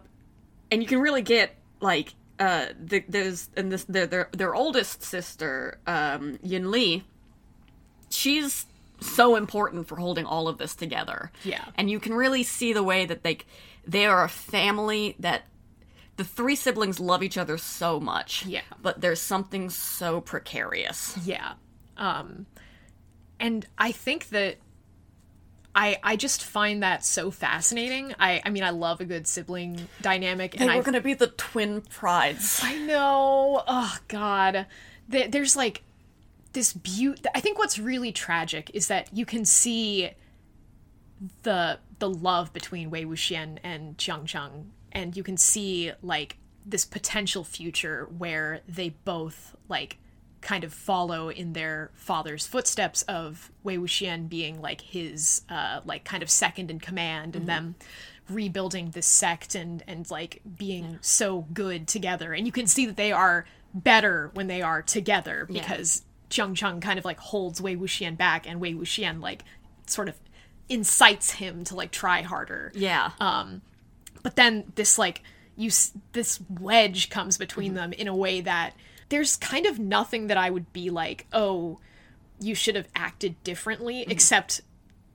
[0.70, 5.02] and you can really get like uh, the, there's and this their their their oldest
[5.02, 7.04] sister, um, Yin Li.
[8.08, 8.64] She's
[9.04, 11.30] so important for holding all of this together.
[11.44, 11.64] Yeah.
[11.76, 13.38] and you can really see the way that they
[13.86, 15.42] they are a family that
[16.16, 18.46] the three siblings love each other so much.
[18.46, 18.62] Yeah.
[18.80, 21.16] but there's something so precarious.
[21.24, 21.54] Yeah.
[21.96, 22.46] Um
[23.40, 24.56] and I think that
[25.74, 28.14] I I just find that so fascinating.
[28.18, 31.14] I I mean I love a good sibling dynamic They and were going to be
[31.14, 32.60] the twin prides.
[32.62, 33.62] I know.
[33.66, 34.66] Oh god.
[35.08, 35.82] There- There's like
[36.54, 37.22] this beauty.
[37.34, 40.10] I think what's really tragic is that you can see
[41.42, 46.84] the the love between Wei Wuxian and Jiang Cheng, and you can see like this
[46.84, 49.98] potential future where they both like
[50.40, 56.04] kind of follow in their father's footsteps of Wei Wuxian being like his uh like
[56.04, 57.74] kind of second in command and them
[58.28, 62.32] rebuilding this sect and and like being so good together.
[62.32, 66.80] And you can see that they are better when they are together because Jiang Cheng
[66.80, 69.44] kind of like holds Wei Wuxian back and Wei Wuxian like
[69.86, 70.16] sort of
[70.68, 73.10] incites him to like try harder Yeah.
[73.20, 73.60] Um,
[74.22, 75.22] but then this like
[75.56, 77.76] you s- this wedge comes between mm-hmm.
[77.76, 78.74] them in a way that
[79.08, 81.78] there's kind of nothing that I would be like, "Oh,
[82.40, 84.10] you should have acted differently," mm-hmm.
[84.10, 84.62] except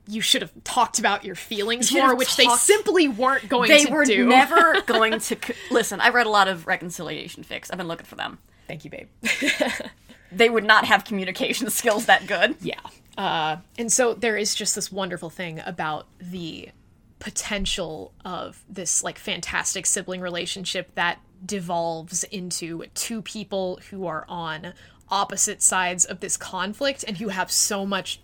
[0.06, 3.84] you should have talked about your feelings should more, which they simply weren't going they
[3.84, 4.26] to were do.
[4.26, 5.36] never going to
[5.70, 6.00] listen.
[6.00, 7.70] I read a lot of reconciliation fix.
[7.70, 8.38] I've been looking for them.
[8.66, 9.08] Thank you, babe.
[10.32, 12.56] They would not have communication skills that good.
[12.60, 12.80] Yeah.
[13.18, 16.70] Uh, and so there is just this wonderful thing about the
[17.18, 24.72] potential of this like fantastic sibling relationship that devolves into two people who are on
[25.10, 28.20] opposite sides of this conflict and who have so much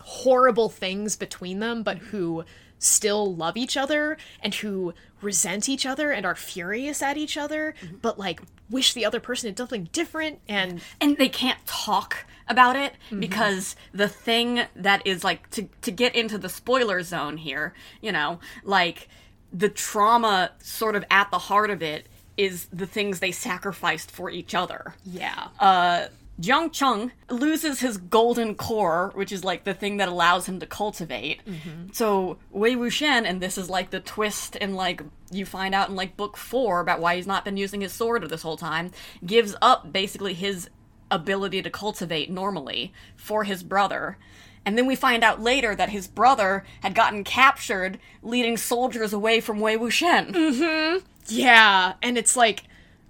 [0.00, 2.44] horrible things between them, but who
[2.78, 7.74] still love each other and who resent each other and are furious at each other,
[8.02, 12.26] but like wish the other person had done something different and and they can't talk
[12.48, 17.36] about it because the thing that is like to to get into the spoiler zone
[17.38, 19.08] here, you know, like
[19.52, 22.06] the trauma sort of at the heart of it
[22.36, 24.94] is the things they sacrificed for each other.
[25.04, 25.48] yeah.
[25.58, 26.06] Uh
[26.40, 30.66] Jiang Cheng loses his golden core, which is like the thing that allows him to
[30.66, 31.44] cultivate.
[31.46, 31.92] Mm-hmm.
[31.92, 35.94] So Wei Wuxian, and this is like the twist in like you find out in
[35.96, 38.90] like book four about why he's not been using his sword this whole time,
[39.24, 40.68] gives up basically his
[41.10, 44.18] ability to cultivate normally for his brother.
[44.66, 49.40] And then we find out later that his brother had gotten captured, leading soldiers away
[49.40, 50.32] from Wei Wuxian.
[50.32, 51.04] Mm-hmm.
[51.28, 52.64] Yeah, and it's like,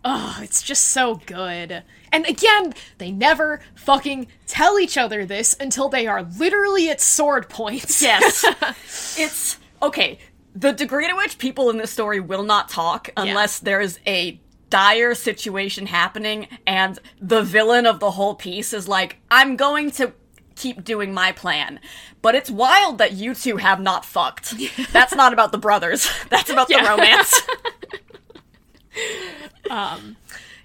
[0.04, 1.82] oh, it's just so good.
[2.12, 7.48] And again, they never fucking tell each other this until they are literally at sword
[7.48, 8.02] points.
[8.02, 8.44] Yes.
[9.18, 10.18] it's okay.
[10.54, 14.40] The degree to which people in this story will not talk unless there is a
[14.70, 20.12] dire situation happening and the villain of the whole piece is like, I'm going to
[20.56, 21.80] keep doing my plan.
[22.22, 24.54] But it's wild that you two have not fucked.
[24.92, 26.08] That's not about the brothers.
[26.30, 26.84] That's about the Yeah.
[29.70, 30.16] Romance.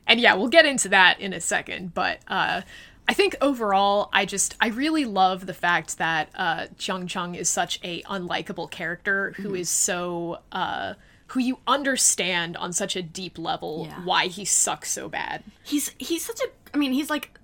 [0.08, 2.62] And yeah, we'll get into that in a second, but uh
[3.08, 7.50] I think overall, I just I really love the fact that uh, Jiang Cheng is
[7.50, 10.94] such a unlikable character who is so uh,
[11.30, 14.04] who you understand on such a deep level Yeah.
[14.06, 15.44] why he sucks so bad.
[15.64, 17.36] he's he's such a I mean, he's like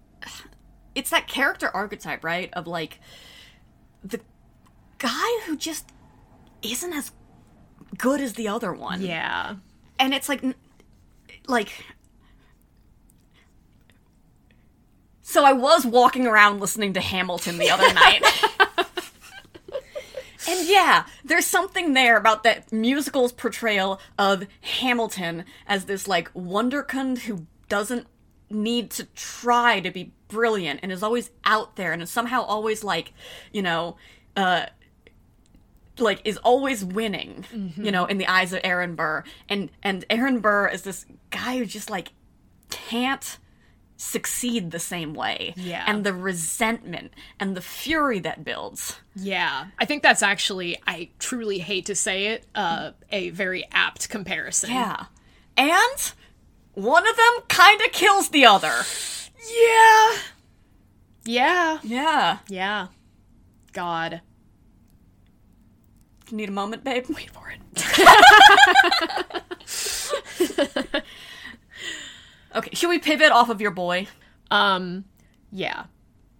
[0.94, 2.54] it's that character archetype, right?
[2.54, 3.00] Of like
[4.04, 4.20] the
[5.00, 5.89] guy who just
[6.62, 7.12] isn't as
[7.98, 9.02] good as the other one.
[9.02, 9.56] Yeah,
[9.98, 10.44] and it's like
[11.47, 11.86] like
[15.21, 18.23] so i was walking around listening to hamilton the other night.
[20.47, 27.19] And yeah there's something there about that musical's portrayal of hamilton as this like wonderkind
[27.19, 28.08] who doesn't
[28.49, 32.84] need to try to be brilliant and is always out there and is somehow always
[32.84, 33.13] like
[33.51, 33.95] you know
[34.38, 34.67] uh
[35.99, 37.45] like is always winning,
[37.77, 39.23] you know, in the eyes of Aaron Burr.
[39.49, 42.12] And and Aaron Burr is this guy who just like
[42.69, 43.38] can't
[43.97, 45.53] succeed the same way.
[45.55, 45.86] Yeah.
[45.88, 48.97] And the resentment and the fury that builds.
[49.15, 49.67] yeah.
[49.79, 54.71] I think that's actually I truly hate to say it, uh, a very apt comparison.
[54.71, 55.05] Yeah.
[55.55, 56.12] And
[56.73, 58.82] one of them kind of kills the other.
[59.49, 60.17] Yeah.
[61.24, 61.80] Yeah.
[61.84, 62.38] Yeah.
[62.49, 62.88] Yeah.
[63.72, 64.22] God.
[66.32, 67.05] Need a moment, babe?
[67.09, 67.59] Wait for it.
[72.55, 74.07] okay, should we pivot off of your boy?
[74.49, 75.05] Um,
[75.51, 75.86] yeah.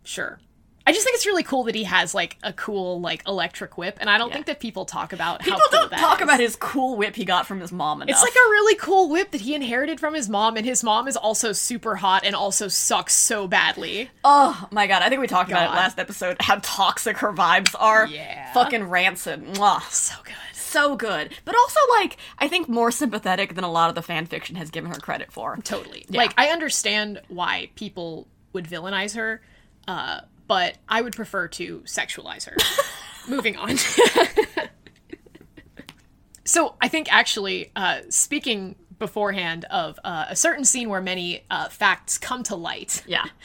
[0.04, 0.40] Sure.
[0.88, 3.98] I just think it's really cool that he has like a cool like electric whip,
[4.00, 6.24] and I don't think that people talk about People how cool don't that talk is.
[6.24, 8.14] about his cool whip he got from his mom enough.
[8.14, 11.08] It's like a really cool whip that he inherited from his mom, and his mom
[11.08, 14.10] is also super hot and also sucks so badly.
[14.24, 17.74] oh my god, I think we talked about it last episode how toxic her vibes
[17.80, 18.06] are.
[18.08, 18.54] Yeah.
[18.54, 19.44] Fucking rancid.
[19.44, 19.82] Mwah.
[19.90, 20.36] So good.
[20.54, 21.34] So good.
[21.46, 24.70] But also, like, I think more sympathetic than a lot of the fan fiction has
[24.70, 25.58] given her credit for.
[25.64, 26.06] Totally.
[26.10, 26.20] Yeah.
[26.20, 29.42] Like I understand why people would villainize her,
[29.88, 32.56] uh, but I would prefer to sexualize her.
[33.28, 33.76] Moving on.
[36.46, 41.68] so I think actually, uh, speaking beforehand of uh, a certain scene where many uh,
[41.68, 43.04] facts come to light.
[43.08, 43.26] Yeah.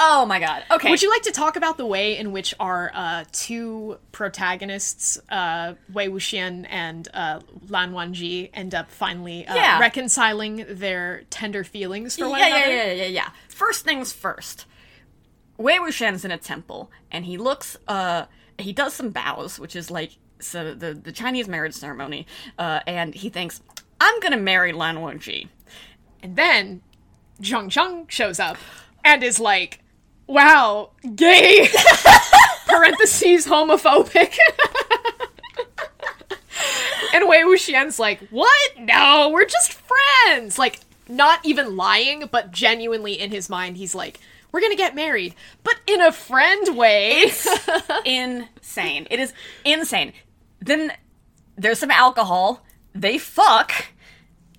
[0.00, 0.62] Oh my god.
[0.70, 0.90] Okay.
[0.90, 5.74] Would you like to talk about the way in which our uh, two protagonists, uh,
[5.92, 9.80] Wei Wuxian and uh, Lan Wangji, end up finally uh, Yeah.
[9.80, 12.72] reconciling their tender feelings for one yeah, another?
[12.72, 13.28] yeah, yeah, yeah, yeah.
[13.48, 14.66] First things first.
[15.58, 18.26] Wei Wuxian's in a temple, and he looks, uh,
[18.58, 22.26] he does some bows, which is like so the, the Chinese marriage ceremony,
[22.58, 23.60] uh, and he thinks,
[24.00, 25.48] I'm gonna marry Lan Wangji.
[26.22, 26.80] And then
[27.42, 28.56] Jiang Cheng shows up
[29.04, 29.80] and is like,
[30.26, 31.68] wow, gay!
[32.66, 34.36] Parentheses homophobic.
[37.14, 38.78] and Wei Wuxian's like, what?
[38.78, 40.58] No, we're just friends.
[40.58, 44.20] Like, not even lying, but genuinely in his mind, he's like,
[44.52, 47.30] we're gonna get married, but in a friend way.
[48.04, 49.06] insane.
[49.10, 49.32] It is
[49.64, 50.12] insane.
[50.60, 50.92] Then
[51.56, 52.64] there's some alcohol.
[52.94, 53.72] They fuck.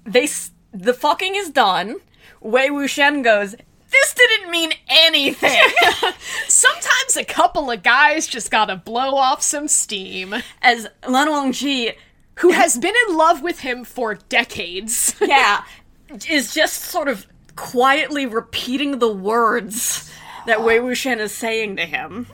[0.05, 0.27] They
[0.71, 1.97] the fucking is done.
[2.41, 3.55] Wei Wuxian goes.
[3.91, 5.59] This didn't mean anything.
[6.47, 10.35] Sometimes a couple of guys just gotta blow off some steam.
[10.61, 11.95] As Lan Wangji
[12.35, 15.15] Who has been in love with him for decades.
[15.19, 15.63] yeah,
[16.29, 17.25] is just sort of
[17.59, 20.09] quietly repeating the words
[20.45, 22.25] that Wei Wuxian is saying to him.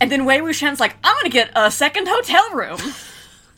[0.00, 2.80] And then Wei Wuxian's like, I'm gonna get a second hotel room.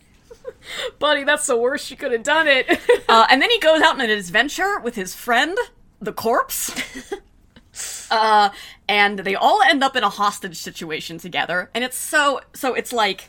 [0.99, 2.67] Buddy, that's the worst you could have done it.
[3.07, 5.57] Uh, and then he goes out on an adventure with his friend,
[6.01, 6.73] the corpse.
[8.11, 8.49] uh,
[8.89, 11.71] and they all end up in a hostage situation together.
[11.75, 13.29] And it's so, so it's like,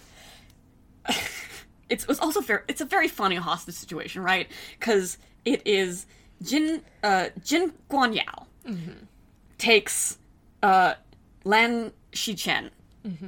[1.90, 4.48] it's, it was also very, it's a very funny hostage situation, right?
[4.80, 6.08] Because it is
[6.42, 8.46] Jin, uh, Jin Guanyao
[9.58, 10.18] takes,
[10.64, 10.94] uh,
[11.44, 12.70] Lan Xichen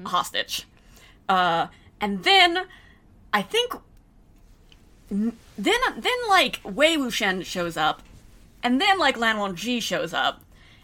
[0.06, 0.66] hostage.
[1.30, 1.68] Uh,
[2.02, 2.66] and then
[3.34, 3.74] I think
[5.10, 8.02] then then like Wei Wuxian shows up,
[8.64, 10.42] and then like Lan Wangji shows up,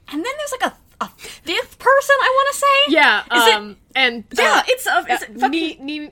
[0.08, 2.94] and then there's like a, a fifth person I want to say.
[2.94, 6.12] yeah, Is it- um, and Yeah, uh, it's a it's uh, fucking Ni, Ni,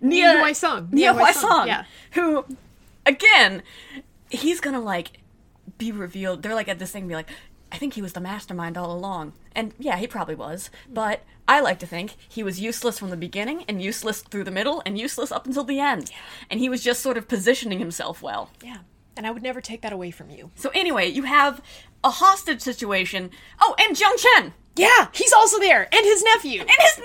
[0.00, 0.92] Nie Huaisang.
[0.92, 1.84] Nie Huaisang, yeah.
[2.12, 2.44] who
[3.06, 3.62] again
[4.30, 5.12] he's gonna like
[5.78, 6.42] be revealed.
[6.42, 7.28] They're like at this thing, be like,
[7.72, 10.70] I think he was the mastermind all along, and yeah, he probably was.
[10.92, 14.50] But I like to think he was useless from the beginning, and useless through the
[14.50, 16.10] middle, and useless up until the end.
[16.10, 16.16] Yeah.
[16.50, 18.50] And he was just sort of positioning himself well.
[18.62, 18.78] Yeah,
[19.16, 20.50] and I would never take that away from you.
[20.56, 21.62] So anyway, you have
[22.02, 23.30] a hostage situation.
[23.60, 26.62] Oh, and Jiang Cheng Yeah, he's also there, and his nephew.
[26.62, 27.00] and his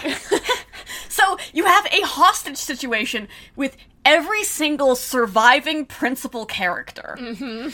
[0.00, 0.44] nephew.
[1.08, 7.16] so you have a hostage situation with every single surviving principal character.
[7.18, 7.68] Mm-hmm.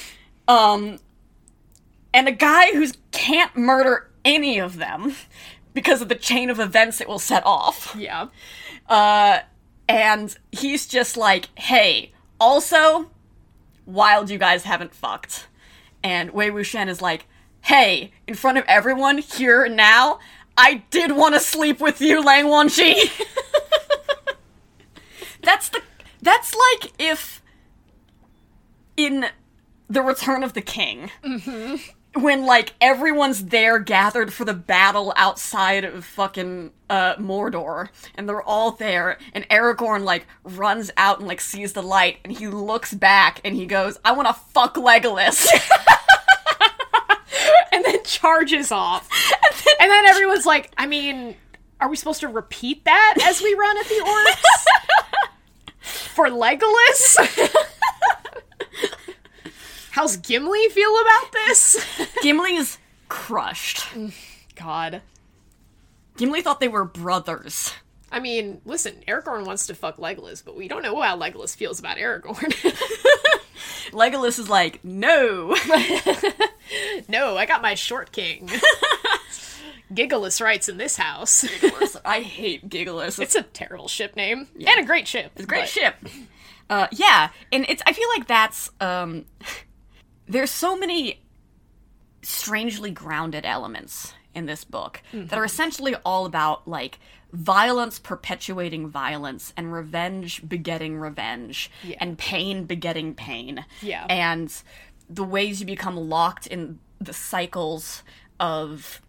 [0.48, 0.98] Um,
[2.12, 5.14] and a guy who can't murder any of them
[5.74, 7.94] because of the chain of events it will set off.
[7.96, 8.26] yeah,
[8.88, 9.40] Uh,
[9.88, 13.10] and he's just like, hey, also,
[13.86, 15.46] wild you guys haven't fucked.
[16.02, 17.26] And Wei Wuxian is like,
[17.62, 20.18] hey, in front of everyone, here and now,
[20.56, 22.94] I did want to sleep with you, Lan Wangji.
[25.42, 25.82] that's the,
[26.22, 27.42] that's like if
[28.96, 29.26] in
[29.90, 31.10] The Return of the King,
[32.14, 38.42] when like everyone's there gathered for the battle outside of fucking uh Mordor and they're
[38.42, 42.92] all there and Aragorn like runs out and like sees the light and he looks
[42.94, 45.46] back and he goes I want to fuck Legolas.
[47.70, 49.08] And then charges off,
[49.78, 51.36] and then everyone's like, I mean,
[51.80, 55.28] are we supposed to repeat that as we run at the orcs?
[56.14, 57.18] For Legolas?
[59.98, 61.84] How's Gimli feel about this?
[62.22, 62.78] Gimli is
[63.08, 63.84] crushed
[64.54, 65.02] God.
[66.16, 67.74] Gimli thought they were brothers
[68.12, 71.80] I mean, listen, Aragorn wants to fuck Legolas, but we don't know how Legolas feels
[71.80, 72.54] about Aragorn.
[73.90, 75.48] Legolas is like no
[77.08, 78.48] no, I got my short king.
[79.92, 81.44] Giggleus writes in this house.
[82.04, 84.46] I hate Giggles It's a terrible ship name.
[84.64, 85.32] And a great ship.
[85.34, 85.96] It's a great but- ship.
[86.70, 87.82] Uh, yeah, and it's.
[87.86, 88.70] I feel like that's.
[88.78, 89.24] Um,
[90.28, 91.20] there's so many
[92.22, 95.44] strangely grounded elements in this book that are mm-hmm.
[95.44, 96.98] essentially all about like
[97.32, 101.96] violence perpetuating violence and revenge begetting revenge Yeah.
[102.00, 103.64] and pain begetting pain.
[103.82, 104.06] Yeah.
[104.08, 104.52] And
[105.08, 108.02] the ways you become locked in the cycles
[108.40, 109.00] of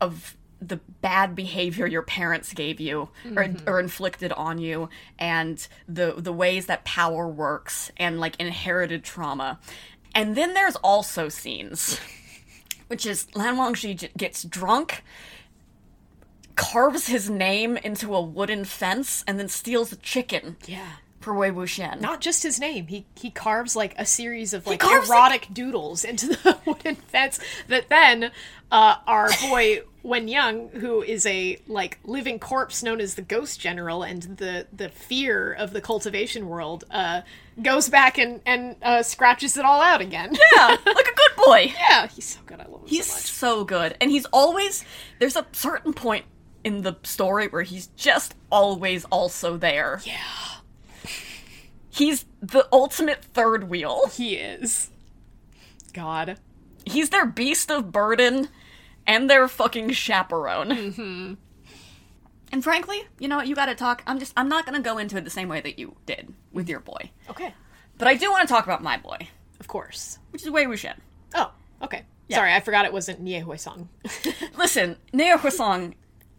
[0.00, 4.88] of the bad behavior your parents gave you or, or inflicted on you
[5.18, 9.58] and the the ways that power works and like inherited trauma
[10.14, 12.00] and then there's also scenes
[12.86, 15.02] which is Lan Wangji j- gets drunk
[16.54, 20.86] carves his name into a wooden fence and then steals a chicken Yeah.
[21.20, 22.00] for Wei Wuxian.
[22.00, 22.86] Not just his name.
[22.86, 27.38] He he carves like a series of like erotic doodles into the wooden fence
[27.68, 28.30] that then
[28.72, 33.60] uh, our boy Wen Young, who is a like living corpse known as the Ghost
[33.60, 37.22] General and the the fear of the cultivation world, uh,
[37.62, 40.34] goes back and and uh, scratches it all out again.
[40.56, 41.72] yeah, like a good boy.
[41.78, 42.60] yeah, he's so good.
[42.60, 43.22] I love him He's so much.
[43.24, 43.96] so good.
[44.00, 44.84] And he's always
[45.18, 46.24] there's a certain point
[46.62, 50.00] in the story where he's just always also there.
[50.04, 50.16] Yeah,
[51.90, 54.08] He's the ultimate third wheel.
[54.12, 54.90] he is.
[55.92, 56.38] God.
[56.84, 58.48] He's their beast of burden
[59.06, 60.68] and their fucking chaperone.
[60.70, 61.34] Mm-hmm.
[62.52, 64.02] And frankly, you know what, you gotta talk.
[64.06, 66.68] I'm just I'm not gonna go into it the same way that you did with
[66.68, 67.10] your boy.
[67.28, 67.52] Okay.
[67.98, 69.28] But I do want to talk about my boy,
[69.58, 70.18] Of course.
[70.30, 70.96] which is Wei Wuxian.
[71.34, 71.50] Oh,
[71.82, 72.02] okay.
[72.30, 73.86] Sorry, I forgot it wasn't Nie Huaisang.
[74.58, 75.94] Listen, Nie Huaisang,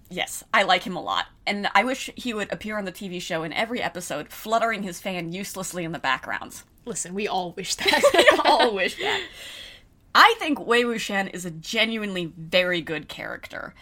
[0.09, 3.21] yes, I like him a lot, and I wish he would appear on the TV
[3.21, 6.61] show in every episode, fluttering his fan uselessly in the background.
[6.85, 8.03] Listen, we all wish that.
[8.13, 9.21] We all wish that.
[10.15, 13.73] I think Wei Wuxian is a genuinely very good character.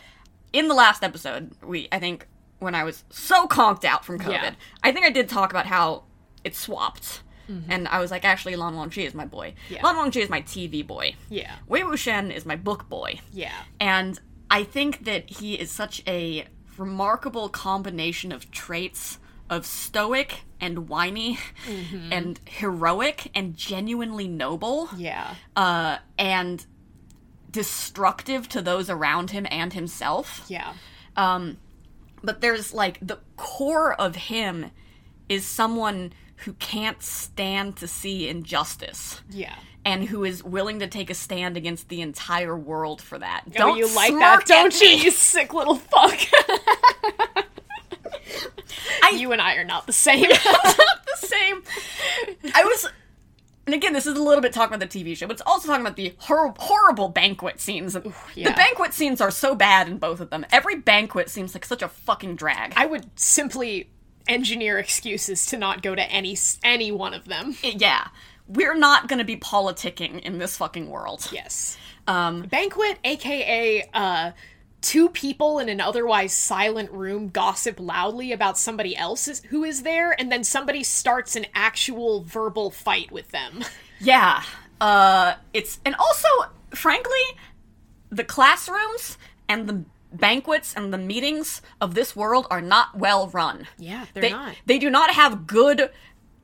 [0.53, 2.27] In the last episode, we I think
[2.59, 4.53] when I was so conked out from COVID, Yeah.
[4.83, 6.03] I think I did talk about how
[6.43, 7.21] it swapped.
[7.49, 7.71] Mm-hmm.
[7.71, 9.53] And I was like, actually, Lan Wangji is my boy.
[9.69, 9.83] Yeah.
[9.83, 11.15] Lan Wangji is my TV boy.
[11.29, 11.55] yeah.
[11.67, 13.19] Wei Wuxian is my book boy.
[13.31, 13.53] Yeah.
[13.79, 14.19] And
[14.49, 16.45] I think that he is such a
[16.77, 19.19] remarkable combination of traits
[19.49, 21.37] of stoic and whiny
[22.11, 25.35] and heroic and genuinely noble Yeah.
[25.55, 26.65] uh, and
[27.51, 30.45] destructive to those around him and himself.
[30.47, 30.73] Yeah.
[31.15, 31.57] Um,
[32.23, 34.71] but there's like the core of him
[35.29, 39.55] is someone who can't stand to see injustice Yeah.
[39.85, 43.43] and who is willing to take a stand against the entire world for that.
[43.47, 46.19] Oh, Don't you like that, don't you, you sick little fuck?
[49.03, 50.29] I- you and I are not the same.
[50.29, 51.63] Not the same.
[52.53, 52.87] I was,
[53.65, 55.67] and again, this is a little bit talking about the TV show, but it's also
[55.67, 57.95] talking about the hor- horrible banquet scenes.
[58.35, 58.49] yeah.
[58.49, 60.45] The banquet scenes are so bad in both of them.
[60.51, 62.73] Every banquet seems like such a fucking drag.
[62.75, 63.89] I would simply
[64.27, 67.55] engineer excuses to not go to any any one of them.
[67.63, 68.07] yeah,
[68.47, 71.27] we're not gonna be politicking in this fucking world.
[71.31, 71.77] Yes.
[72.07, 74.31] Um, Banquet, aka uh
[74.85, 80.11] two people in an otherwise silent room gossip loudly about somebody else who is there
[80.19, 83.63] and then somebody starts an actual verbal fight with them.
[83.99, 84.43] yeah,
[84.79, 86.27] uh, it's and also,
[86.69, 87.23] frankly,
[88.11, 89.17] the classrooms
[89.49, 89.83] and the
[90.13, 93.65] banquets and the meetings of this world are not well run.
[93.79, 94.55] Yeah, they're they, not.
[94.67, 95.89] They do not have good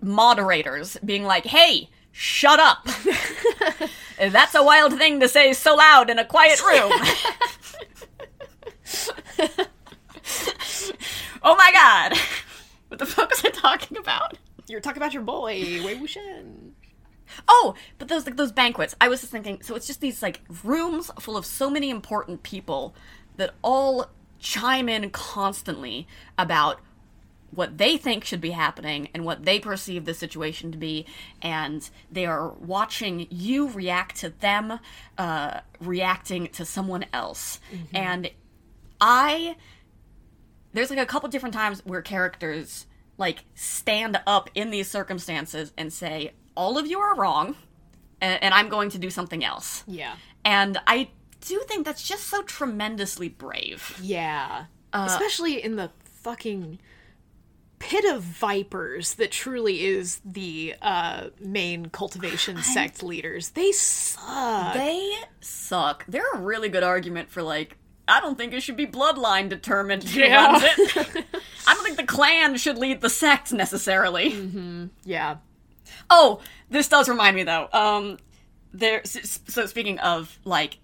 [0.02, 2.88] moderators being like, hey, shut up.
[4.18, 6.92] That's a wild thing to say so loud in a quiet room.
[11.44, 12.18] oh my god.
[12.88, 14.38] What the fuck was I talking about?
[14.68, 16.72] You're talking about your boy, Wei Wuxian.
[17.48, 18.96] Oh, but those like those banquets.
[19.00, 19.62] I was just thinking.
[19.62, 22.94] So it's just these like rooms full of so many important people
[23.38, 26.80] that all chime in constantly about
[27.52, 31.06] what they think should be happening and what they perceive the situation to be,
[31.42, 34.80] and they are watching you react to them,
[35.18, 37.60] uh, reacting to someone else,
[37.94, 38.30] and
[39.02, 39.56] I
[40.74, 42.86] there's like a couple different times where characters
[43.18, 47.56] like stand up in these circumstances and say all of you are wrong
[48.22, 50.16] and, and i'm going to do something else Yeah.
[50.46, 51.10] and i
[51.42, 54.66] do think that's just so tremendously brave Yeah.
[54.94, 56.80] Especially in the fucking
[57.80, 63.50] pit of vipers that truly is the uh, main cultivation sect leaders.
[63.50, 64.74] They suck.
[64.74, 67.78] they suck they're a really good argument for like
[68.12, 70.46] i don't think it should be bloodline determined who Yeah.
[70.52, 71.26] runs it
[71.68, 75.38] i don't think the clan should lead the sect necessarily yeah.
[76.10, 77.70] Oh, this does remind me though.
[77.72, 78.18] Um,
[78.74, 79.02] there.
[79.06, 80.78] So speaking of like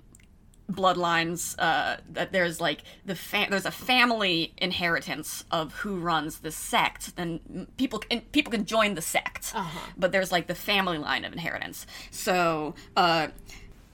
[0.72, 6.52] bloodlines, uh, that there's like the fa- there's a family inheritance of who runs the
[6.52, 7.16] sect.
[7.16, 9.54] Then people can people can join the sect,
[9.98, 11.86] but there's like the family line of inheritance.
[12.12, 13.28] So, uh,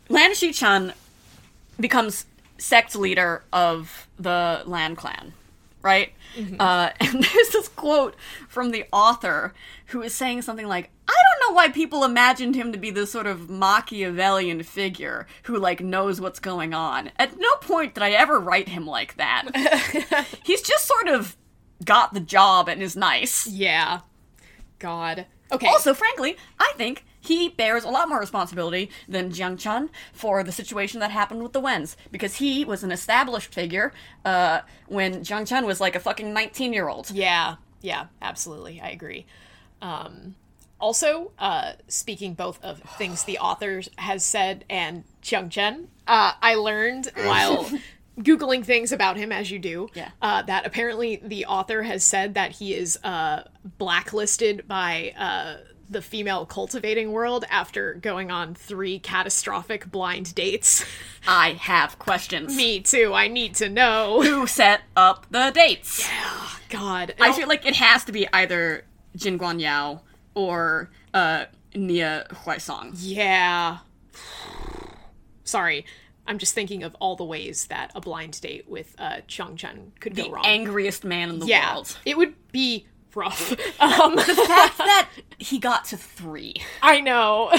[0.09, 0.93] Lan Xichen
[1.79, 2.25] becomes
[2.57, 5.33] sect leader of the Lan Clan,
[5.81, 6.13] right?
[6.59, 8.15] Uh, and there's this quote
[8.47, 9.53] from the author
[9.87, 13.11] who is saying something like, I don't know why people imagined him to be this
[13.11, 17.11] sort of Machiavellian figure who, like, knows what's going on.
[17.19, 20.25] At no point did I ever write him like that.
[20.43, 21.35] He's just sort of
[21.83, 23.45] got the job and is nice.
[23.47, 23.99] Yeah.
[24.79, 25.25] God.
[25.51, 25.67] Okay.
[25.67, 30.51] Also, frankly, I think he bears a lot more responsibility than Jiang Cheng for the
[30.51, 33.93] situation that happened with the Wens, because he was an established figure
[34.25, 37.11] uh, when Jiang Cheng was like a fucking 19 year old.
[37.11, 38.81] Yeah, yeah, absolutely.
[38.81, 39.25] I agree.
[39.81, 40.35] Um,
[40.79, 46.55] also, uh, speaking both of things the author has said and Jiang Cheng, uh, I
[46.55, 47.69] learned while
[48.19, 50.09] Googling things about him, as you do, Yeah.
[50.21, 53.43] uh, that apparently the author has said that he is uh,
[53.77, 55.13] blacklisted by.
[55.93, 60.83] The female cultivating world after going on three catastrophic blind dates.
[61.27, 62.55] I have questions.
[62.55, 64.21] Me too, I need to know.
[64.23, 65.99] Who set up the dates?
[66.07, 67.13] Yeah, God.
[67.21, 68.85] I feel like it has to be either
[69.15, 70.01] Jin Guan Yao
[70.33, 72.93] or uh, Nie Huaisang.
[72.97, 73.77] Yeah.
[75.43, 75.85] Sorry.
[76.25, 79.91] I'm just thinking of all the ways that a blind date with uh, Chung Chen
[79.99, 80.45] could go The wrong.
[80.45, 81.73] angriest man in the yeah.
[81.73, 81.97] world.
[82.05, 83.51] It would be rough.
[83.79, 86.55] um, The fact that he got to three.
[86.81, 87.51] I know.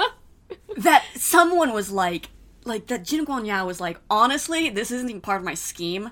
[0.76, 2.30] that someone was like,
[2.64, 6.10] like that Jin Guan Yao was like, honestly, this isn't even part of my scheme.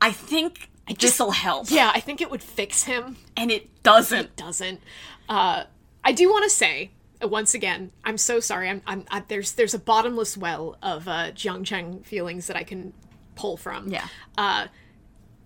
[0.00, 0.68] I think
[0.98, 1.70] this'll help.
[1.70, 3.16] yeah, I think it would fix him.
[3.36, 4.34] And it doesn't.
[4.36, 4.80] Doesn't.
[5.28, 5.64] Uh,
[6.04, 6.90] I do want to say
[7.22, 8.68] uh, once again, I'm so sorry.
[8.68, 12.64] I'm, I'm I, there's there's a bottomless well of uh, Jiang Cheng feelings that I
[12.64, 12.92] can
[13.36, 13.88] pull from.
[13.88, 14.06] Yeah.
[14.36, 14.66] Uh,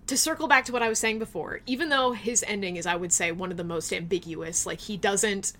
[0.07, 2.95] to circle back to what I was saying before, even though his ending is, I
[2.95, 5.53] would say, one of the most ambiguous, like he doesn't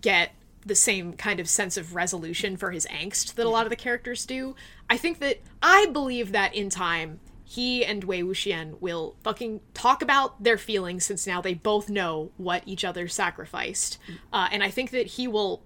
[0.00, 0.32] get
[0.64, 3.76] the same kind of sense of resolution for his angst that a lot of the
[3.76, 4.54] characters do.
[4.88, 10.02] I think that I believe that in time he and Wei Wuxian will fucking talk
[10.02, 13.98] about their feelings since now they both know what each other sacrificed.
[14.32, 15.62] Uh, and I think that he will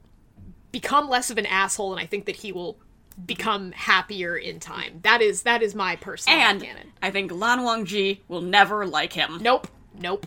[0.71, 2.79] become less of an asshole and I think that he will
[3.13, 5.01] become happier in time.
[5.03, 6.93] That is that is my personal And canon.
[7.03, 9.39] I think Lan Wangji will never like him.
[9.41, 9.69] Nope.
[9.99, 10.27] Nope.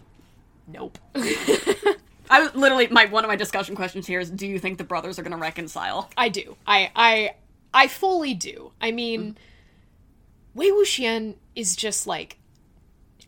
[0.67, 0.97] Nope.
[2.29, 4.83] I was literally my one of my discussion questions here is do you think the
[4.83, 6.09] brothers are gonna reconcile?
[6.17, 6.57] I do.
[6.65, 7.35] I I
[7.73, 8.71] I fully do.
[8.81, 9.35] I mean, mm.
[10.53, 12.37] Wei Wuxian is just like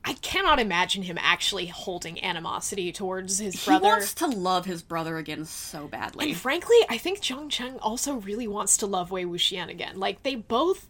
[0.08, 3.88] I cannot imagine him actually holding animosity towards his brother.
[3.88, 6.30] He wants to love his brother again so badly.
[6.30, 10.00] And frankly, I think Jiang Cheng also really wants to love Wei Wuxian again.
[10.00, 10.88] Like they both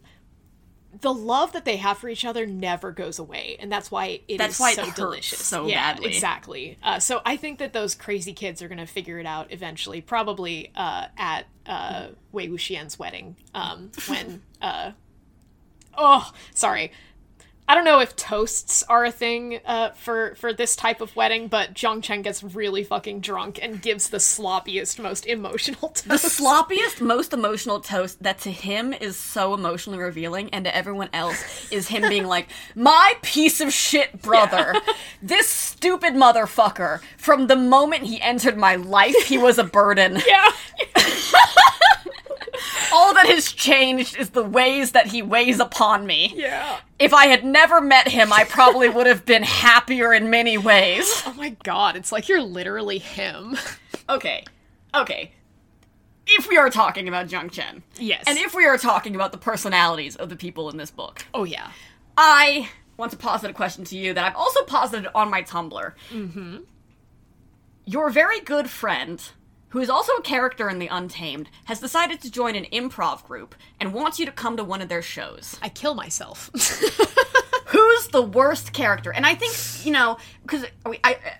[1.00, 4.22] the love that they have for each other never goes away, and that's why it
[4.28, 5.44] is That's why it so hurts delicious.
[5.44, 6.14] so yeah, badly.
[6.14, 6.78] exactly.
[6.80, 10.00] Uh, so I think that those crazy kids are going to figure it out eventually,
[10.00, 14.42] probably uh, at uh, Wei Wuxian's wedding um, when.
[14.62, 14.92] Uh,
[15.96, 16.92] oh, sorry.
[17.70, 21.48] I don't know if toasts are a thing uh, for for this type of wedding,
[21.48, 26.08] but Jiang Cheng gets really fucking drunk and gives the sloppiest, most emotional toast.
[26.08, 31.10] the sloppiest, most emotional toast that to him is so emotionally revealing, and to everyone
[31.12, 34.74] else is him being like, My piece of shit brother,
[35.22, 40.22] this stupid motherfucker, from the moment he entered my life, he was a burden.
[40.26, 40.50] yeah.
[42.92, 46.32] All that has changed is the ways that he weighs upon me.
[46.36, 46.80] Yeah.
[46.98, 51.22] If I had never met him, I probably would have been happier in many ways.
[51.26, 53.56] Oh my god, it's like you're literally him.
[54.08, 54.44] Okay,
[54.94, 55.32] okay.
[56.26, 58.24] If we are talking about Jiang Cheng, Yes.
[58.26, 61.44] and if we are talking about the personalities of the people in this book, oh
[61.44, 61.70] yeah.
[62.16, 65.92] I want to posit a question to you that I've also posited on my Tumblr.
[66.10, 66.56] Mm-hmm.
[67.86, 69.22] Your very good friend,
[69.70, 73.54] who is also a character in The Untamed, has decided to join an improv group
[73.80, 75.56] and wants you to come to one of their shows.
[75.62, 76.50] I kill myself.
[77.66, 79.12] Who's the worst character?
[79.12, 79.54] And I think,
[79.84, 80.64] you know, because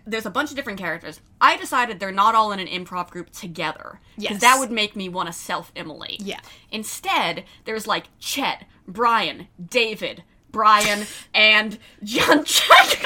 [0.07, 1.20] there's a bunch of different characters.
[1.41, 4.01] I decided they're not all in an improv group together.
[4.16, 4.41] Because Yes.
[4.43, 6.20] that would make me want to self immolate.
[6.20, 6.41] Yeah.
[6.70, 13.05] Instead, there's like Chet, Brian, David, Brian, and John Check.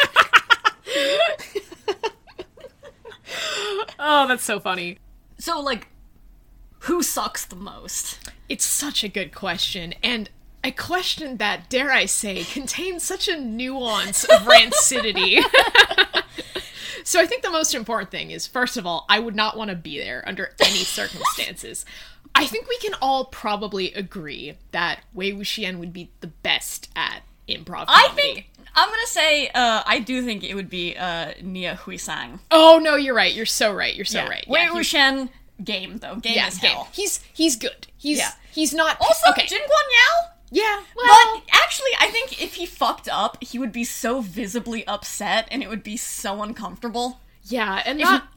[4.01, 4.99] oh, that's so funny.
[5.43, 5.89] So, like,
[6.83, 8.31] who sucks the most?
[8.49, 10.31] It's such a good question, and
[10.63, 15.43] a question that, dare I say, contains such a nuance of rancidity.
[17.05, 19.71] so I think the most important thing is, first of all, I would not want
[19.71, 21.85] to be there under any circumstances.
[22.37, 27.23] I think we can all probably agree that Wei Wuxian would be the best at
[27.49, 27.87] improv.
[27.89, 28.49] I think.
[28.75, 32.41] I'm gonna say, uh, I do think it would be uh, Nie Huaisang.
[32.51, 33.33] Oh no, you're right.
[33.35, 33.95] You're so right.
[33.95, 34.45] You're so right.
[34.49, 35.29] Wei Yeah, Wuxian,
[35.63, 36.17] game though.
[36.17, 36.73] Game yeah, as game.
[36.73, 36.89] hell.
[36.93, 37.87] He's he's good.
[37.97, 38.31] He's Yeah.
[38.53, 39.47] he's not Also, okay.
[39.47, 43.73] Jin Guan Yao, Yeah, well, But actually, I think if he fucked up, he would
[43.73, 47.21] be so visibly upset and it would be so uncomfortable.
[47.45, 48.29] yeah, and not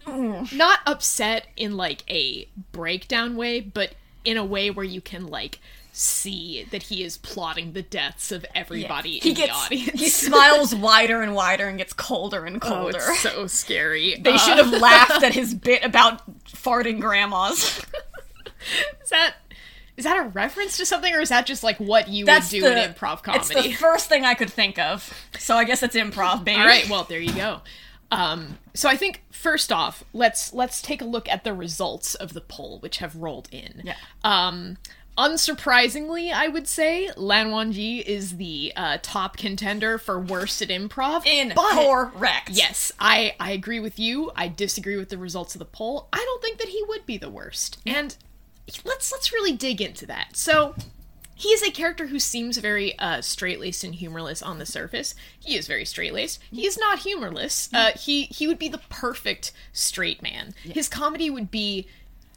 [0.53, 5.59] not upset in like a breakdown way, but in a way where you can like
[5.97, 9.99] see that he is plotting the deaths of everybody he in gets the audience.
[9.99, 12.97] he smiles wider and wider and gets colder and Oh, colder.
[12.99, 14.15] it's so scary.
[14.19, 17.81] they Uh, should have laughed at his bit about farting grandmas.
[19.03, 19.35] Is that
[19.95, 22.59] is that a reference to something, or is that just like what you That's would
[22.59, 23.45] do the in improv comedy?
[23.45, 25.13] It's the first thing I could think of.
[25.39, 26.59] So I guess it's improv, baby.
[26.59, 27.61] All right, well there you go.
[28.11, 32.33] Um, so I think first off, let's let's take a look at the results of
[32.33, 33.83] the poll which have rolled in.
[33.85, 33.95] Yeah.
[34.23, 34.77] Um,
[35.17, 41.25] unsurprisingly, I would say Lan Wangji is the uh, top contender for worst at improv.
[41.25, 42.49] In but- correct.
[42.51, 44.31] Yes, I I agree with you.
[44.35, 46.07] I disagree with the results of the poll.
[46.11, 47.79] I don't think that he would be the worst.
[47.85, 48.15] And
[48.83, 50.35] let's let's really dig into that.
[50.35, 50.75] So,
[51.35, 55.15] he is a character who seems very uh, straight-laced and humorless on the surface.
[55.39, 56.41] He is very straight-laced.
[56.49, 57.69] He is not humorless.
[57.73, 60.53] Uh, he he would be the perfect straight man.
[60.63, 61.87] His comedy would be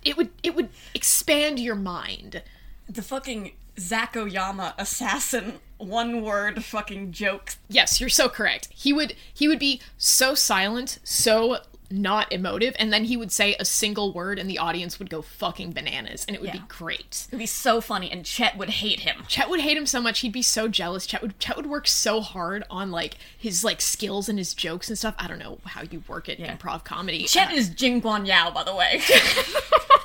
[0.04, 2.42] it would it would expand your mind.
[2.88, 7.54] The fucking Zakoyama assassin one word fucking joke.
[7.68, 8.68] Yes, you're so correct.
[8.74, 11.58] He would he would be so silent, so
[11.90, 15.22] not emotive, and then he would say a single word and the audience would go
[15.22, 17.26] fucking bananas and it would be great.
[17.28, 19.22] It'd be so funny, and Chet would hate him.
[19.28, 21.06] Chet would hate him so much, he'd be so jealous.
[21.06, 24.88] Chet would Chet would work so hard on like his like skills and his jokes
[24.88, 25.14] and stuff.
[25.18, 27.24] I don't know how you work at improv comedy.
[27.24, 29.00] Chet Uh, is Jin Guan Yao, by the way.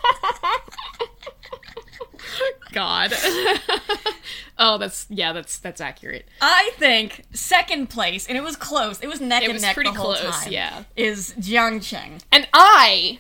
[2.73, 3.13] God.
[4.57, 6.27] oh, that's yeah, that's that's accurate.
[6.41, 8.99] I think second place, and it was close.
[8.99, 10.51] It was neck It and was neck pretty the whole close, time.
[10.51, 10.83] yeah.
[10.95, 12.21] Is Jiang Cheng.
[12.31, 13.19] And I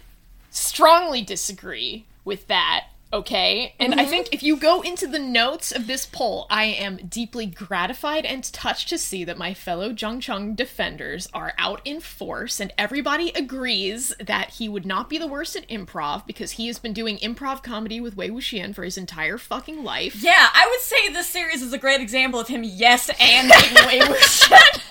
[0.49, 3.75] strongly disagree with that, okay?
[3.79, 4.09] And I mm-hmm.
[4.09, 8.43] think if you go into the notes of this poll, I am deeply gratified and
[8.51, 13.31] touched to see that my fellow Jiang Cheng defenders are out in force, and everybody
[13.35, 17.17] agrees that he would not be the worst at improv because he has been doing
[17.19, 20.15] improv comedy with Wei Wuxian for his entire fucking life.
[20.21, 23.99] Yeah, I would say this series is a great example of him yes and Wei
[24.01, 24.81] Wuxian.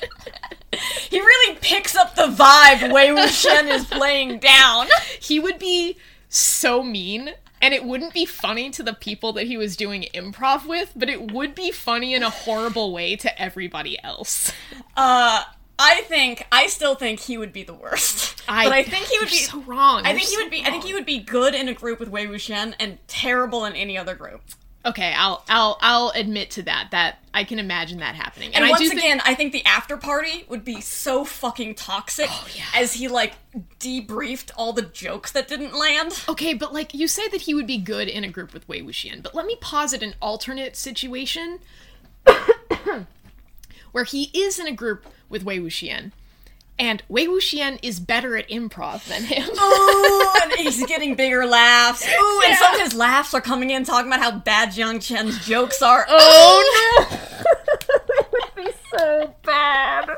[1.10, 4.86] he really picks up the vibe Wei Wuxian is playing down.
[5.20, 5.96] He would be
[6.28, 7.32] so mean.
[7.62, 11.08] And it wouldn't be funny to the people that he was doing improv with, but
[11.08, 14.52] it would be funny in a horrible way to everybody else.
[14.96, 15.44] Uh,
[15.78, 18.42] I think I still think he would be the worst.
[18.48, 20.04] I, but I think he would be you're so wrong.
[20.04, 20.62] I You're think he so would be.
[20.62, 23.74] I think he would be good in a group with Wei Wuxian and terrible in
[23.74, 24.42] any other group.
[24.85, 26.89] Okay, I'll I'll I'll admit to that.
[26.91, 28.53] That I can imagine that happening.
[28.55, 31.76] And, I once do think- again, I think the after party would be so fucking
[31.76, 32.64] toxic Oh, yeah.
[32.74, 33.35] as he like
[33.78, 36.24] debriefed all the jokes that didn't land.
[36.28, 38.83] Okay, but like you say that he would be good in a group with Wei
[38.83, 41.61] Wuxian, but let me posit an alternate situation
[43.93, 46.12] where he is in a group with Wei Wuxian,
[46.78, 49.48] and Wei Wuxian is better at improv than him.
[49.58, 52.04] Ooh, and he's getting bigger laughs.
[52.06, 52.58] Ooh, and Yeah.
[52.58, 56.06] some of his laughs are coming in talking about how bad Jiang Cheng's jokes are.
[56.08, 57.18] Oh no!
[58.32, 60.08] Would be so bad.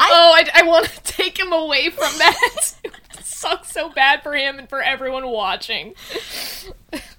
[0.00, 2.74] oh, I, I want to take him away from that.
[2.84, 2.92] it
[3.24, 5.94] sucks so bad for him and for everyone watching.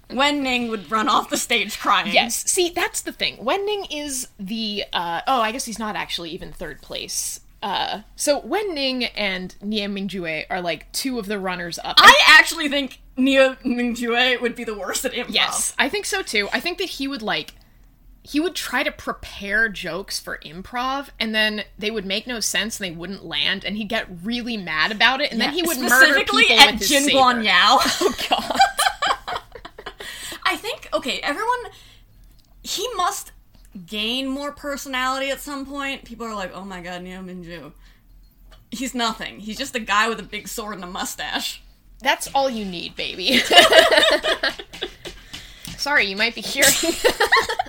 [0.09, 2.13] Wen Ning would run off the stage crying.
[2.13, 3.43] Yes, see, that's the thing.
[3.43, 4.83] Wen Ning is the.
[4.93, 7.39] Uh, oh, I guess he's not actually even third place.
[7.63, 11.95] Uh, so Wen Ning and Nie Mingjue are like two of the runners up.
[11.97, 15.33] I actually think Nie Mingjue would be the worst at improv.
[15.33, 16.49] Yes, I think so too.
[16.51, 17.53] I think that he would like
[18.21, 22.79] he would try to prepare jokes for improv and then they would make no sense
[22.79, 25.77] and they wouldn't land and he'd get really mad about it and then he would
[25.77, 27.03] murder Specifically people at with Jin.
[27.09, 27.79] Guan Yao.
[28.01, 28.59] Oh god.
[30.45, 31.71] I think okay, everyone
[32.61, 33.31] he must
[33.85, 36.05] gain more personality at some point.
[36.05, 37.71] People are like, "Oh my god, Nie Mingjue."
[38.71, 39.39] He's nothing.
[39.39, 41.61] He's just a guy with a big sword and a mustache.
[42.01, 43.37] That's all you need, baby.
[45.77, 46.73] Sorry, you might be hearing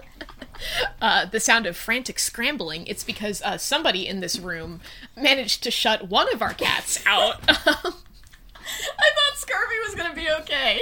[1.01, 2.87] uh, the sound of frantic scrambling.
[2.87, 4.81] It's because uh, somebody in this room
[5.17, 7.41] managed to shut one of our cats out.
[7.49, 10.81] I thought Scurvy was gonna be okay.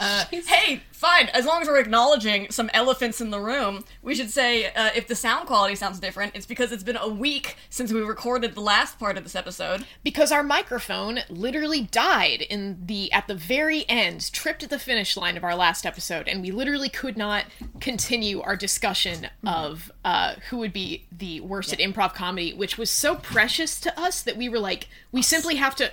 [0.00, 1.28] Uh, hey, fine.
[1.28, 5.06] As long as we're acknowledging some elephants in the room, we should say uh, if
[5.08, 8.60] the sound quality sounds different, it's because it's been a week since we recorded the
[8.60, 9.84] last part of this episode.
[10.02, 15.16] because our microphone literally died in the at the very end tripped at the finish
[15.16, 17.44] line of our last episode and we literally could not
[17.80, 22.90] continue our discussion of uh, who would be the worst at improv comedy which was
[22.90, 25.90] so precious to us that we were like we simply have to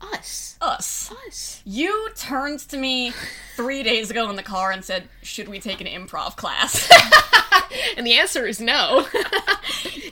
[0.00, 0.56] Us.
[0.60, 1.12] Us.
[1.26, 1.62] Us.
[1.64, 3.12] You turned to me
[3.54, 6.88] three days ago in the car and said, "Should we take an improv class?"
[7.96, 9.06] And the answer is no.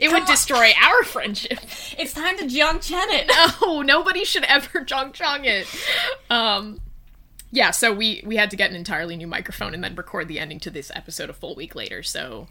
[0.01, 1.59] it would destroy our friendship.
[1.99, 3.31] it's time to Jiang Cheng it.
[3.61, 5.67] No, nobody should ever Jong Chong it.
[6.31, 6.81] Um,
[7.51, 10.39] yeah, so we we had to get an entirely new microphone and then record the
[10.39, 12.03] ending to this episode a full week later.
[12.03, 12.49] So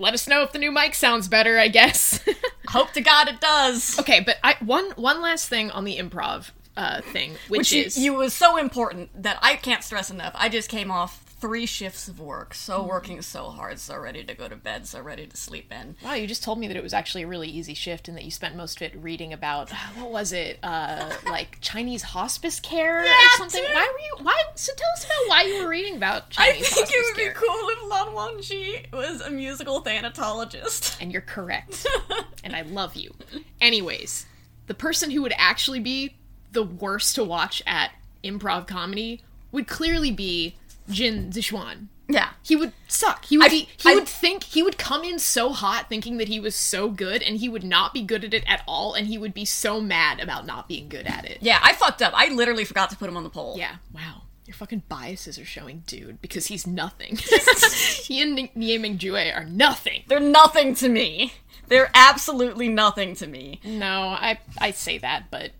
[0.00, 1.58] let us know if the new mic sounds better.
[1.58, 2.24] I guess.
[2.68, 3.98] Hope to God it does.
[4.00, 7.82] okay, but I one one last thing on the improv uh, thing, which, Which you,
[7.84, 10.32] is you was so important that I can't stress enough.
[10.34, 14.34] I just came off three shifts of work, so working so hard, so ready to
[14.34, 15.96] go to bed, so ready to sleep in.
[16.04, 18.24] Wow, you just told me that it was actually a really easy shift and that
[18.24, 23.02] you spent most of it reading about what was it, uh, like Chinese hospice care
[23.04, 23.62] or something.
[23.62, 23.72] dude.
[23.72, 24.24] Why were you?
[24.24, 24.42] Why?
[24.54, 26.72] So tell us about why you were reading about Chinese.
[26.72, 27.32] I think it would care.
[27.32, 30.98] be cool if Lan Wangji was a musical thanatologist.
[31.00, 31.86] And you're correct,
[32.44, 33.14] and I love you.
[33.60, 34.26] Anyways,
[34.66, 36.16] the person who would actually be
[36.52, 39.22] the worst to watch at improv comedy
[39.52, 40.56] would clearly be
[40.90, 41.86] Jin Zixuan.
[42.08, 42.30] Yeah.
[42.42, 43.24] He would suck.
[43.26, 43.68] He would I- be.
[43.76, 44.42] He I- would think.
[44.44, 47.62] He would come in so hot, thinking that he was so good, and he would
[47.64, 50.66] not be good at it at all, and he would be so mad about not
[50.66, 51.38] being good at it.
[51.40, 52.12] Yeah, I fucked up.
[52.16, 53.54] I literally forgot to put him on the poll.
[53.56, 53.76] Yeah.
[53.94, 54.22] Wow.
[54.46, 57.16] Your fucking biases are showing, dude, because he's nothing.
[58.02, 60.02] he and Ni- Nie Ming Jue are nothing.
[60.08, 61.34] They're nothing to me.
[61.68, 63.60] They're absolutely nothing to me.
[63.64, 65.52] No, I I say that, but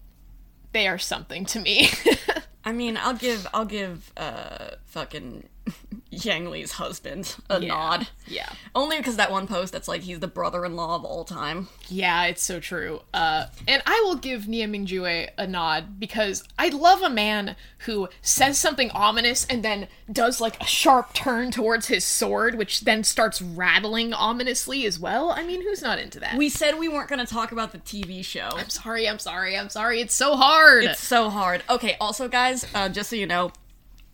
[0.73, 1.89] they are something to me.
[2.65, 5.49] I mean, I'll give I'll give uh fucking
[6.13, 8.09] Yanli's husband a nod.
[8.27, 8.49] yeah.
[8.75, 11.69] Only because that one post that's like he's the brother-in-law of all time.
[11.89, 13.01] Yeah, it's so true.
[13.15, 17.55] Uh, and I will give Nie Ming Jue a nod because I love a man
[17.87, 22.81] who says something ominous and then does like a sharp turn towards his sword, which
[22.83, 25.31] then starts rattling ominously as well.
[25.31, 26.37] I mean, who's not into that?
[26.37, 28.49] We said we weren't going to talk about the TV show.
[28.53, 30.01] I'm sorry, I'm sorry, I'm sorry.
[30.01, 30.85] It's so hard.
[30.85, 31.63] It's so hard.
[31.71, 33.53] Okay, also guys, uh, just so you know,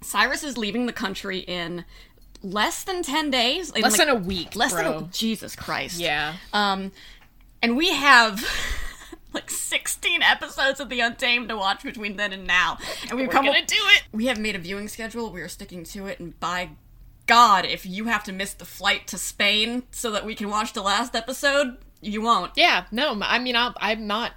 [0.06, 1.84] Cyrus is leaving the country in
[2.42, 3.72] less than 10 days.
[3.74, 4.98] Less like, than a week, Less than bro.
[4.98, 5.98] a Jesus Christ.
[6.00, 6.34] yeah.
[6.52, 6.92] Um,
[7.62, 8.44] and we have
[9.32, 12.78] like 16 episodes of The Untamed to watch between then and now.
[13.08, 14.04] And we've We're come gonna up- do it.
[14.12, 15.30] We have made a viewing schedule.
[15.30, 16.20] We are sticking to it.
[16.20, 16.70] And by
[17.26, 20.72] God, if you have to miss the flight to Spain so that we can watch
[20.72, 22.52] the last episode, you won't.
[22.56, 24.32] Yeah, no, I mean, I'll, I'm not,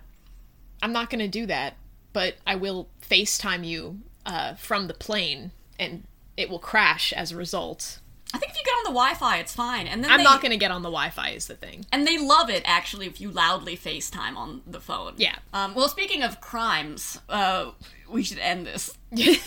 [0.82, 1.76] I'm not gonna do that,
[2.14, 6.04] but I will FaceTime you uh, from the plane, and
[6.38, 8.00] it will crash as a result.
[8.32, 9.88] I think if you get on the Wi-Fi, it's fine.
[9.88, 11.30] And then I'm they, not gonna get on the Wi-Fi.
[11.30, 11.86] Is the thing.
[11.92, 15.14] And they love it actually if you loudly FaceTime on the phone.
[15.18, 15.36] Yeah.
[15.52, 17.72] Um, well, speaking of crimes, uh,
[18.08, 18.92] we should end this.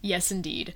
[0.00, 0.74] Yes, indeed.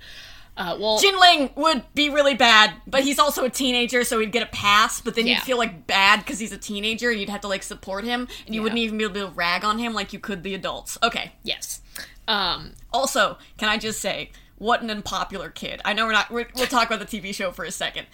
[0.57, 4.43] Uh, well, Jinling would be really bad, but he's also a teenager, so he'd get
[4.43, 4.99] a pass.
[4.99, 5.35] But then Yeah.
[5.35, 8.27] you'd feel like bad because he's a teenager, and you'd have to like support him,
[8.45, 8.63] and you Yeah.
[8.63, 10.97] wouldn't even be able to rag on him like you could the adults.
[11.03, 11.31] Okay.
[11.43, 11.81] yes.
[12.29, 15.81] Um, Also, can I just say, what an unpopular kid.
[15.85, 16.29] I know we're not.
[16.31, 18.07] We're, we'll talk about the TV show for a second,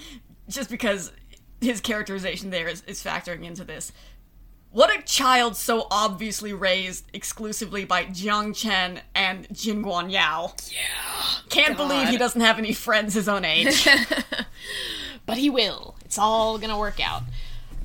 [0.48, 1.12] just because
[1.62, 3.92] his characterization there is, is factoring into this.
[4.72, 10.54] What a child so obviously raised exclusively by Jiang Cheng and Jin Guan Yao.
[10.70, 10.78] yeah.
[11.50, 13.88] Can't believe he doesn't have any friends his own age.
[15.26, 15.96] But he will.
[16.06, 17.24] It's all gonna work out.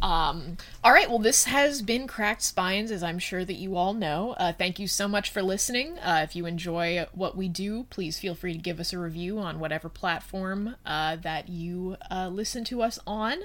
[0.03, 1.09] Um, all right.
[1.09, 4.35] Well, this has been Cracked Spines, as I'm sure that you all know.
[4.39, 5.99] Uh, thank you so much for listening.
[5.99, 9.39] Uh, if you enjoy what we do, please feel free to give us a review
[9.39, 13.39] on whatever platform uh, that you uh, listen to us on.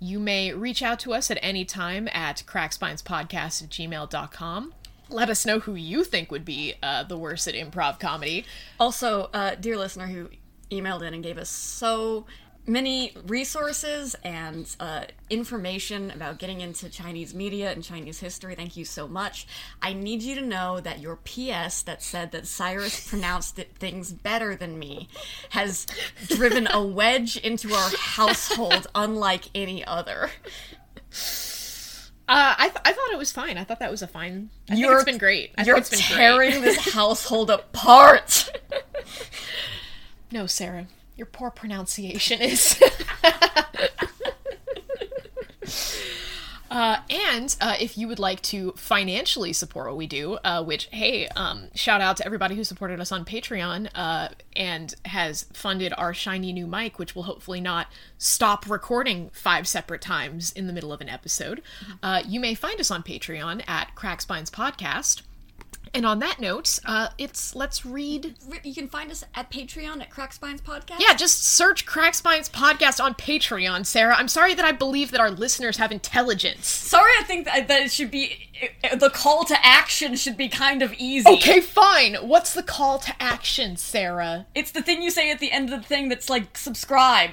[0.00, 4.74] You may reach out to us at any time at crackspinespodcast at gmail.com.
[5.10, 8.44] Let us know who you think would be uh, the worst at improv comedy.
[8.78, 10.28] Also, uh, dear listener who
[10.70, 12.26] emailed in and gave us so
[12.68, 18.84] many resources and uh, information about getting into Chinese media and Chinese history, thank you
[18.84, 19.46] so much.
[19.82, 24.12] I need you to know that your PS that said that Cyrus pronounced it, things
[24.12, 25.08] better than me
[25.50, 25.86] has
[26.28, 30.30] driven a wedge into our household unlike any other.
[32.30, 33.56] Uh, I, th- I thought it was fine.
[33.56, 34.50] I thought that was a fine.
[34.68, 35.52] I think You're- it's been great.
[35.56, 36.62] I You're think it's been tearing great.
[36.62, 38.52] this household apart.
[40.30, 40.86] No, Sarah,
[41.18, 42.80] your poor pronunciation is.
[46.70, 50.86] Uh, and uh, if you would like to financially support what we do, uh, which
[50.92, 55.94] hey, um, shout out to everybody who supported us on Patreon uh, and has funded
[55.96, 57.88] our shiny new mic, which will hopefully not
[58.18, 61.62] stop recording five separate times in the middle of an episode.
[62.02, 65.22] Uh, you may find us on Patreon at Crack Spines Podcast.
[65.94, 68.34] And on that note, uh, it's let's read.
[68.62, 71.00] You can find us at Patreon at Crackspines Podcast.
[71.00, 74.14] Yeah, just search Crackspines podcast on Patreon, Sarah.
[74.16, 76.66] I'm sorry that I believe that our listeners have intelligence.
[76.66, 78.48] Sorry, I think that, that it should be
[78.96, 81.28] the call to action should be kind of easy.
[81.28, 82.14] Okay, fine.
[82.16, 84.46] What's the call to action, Sarah?
[84.54, 87.30] It's the thing you say at the end of the thing that's like subscribe.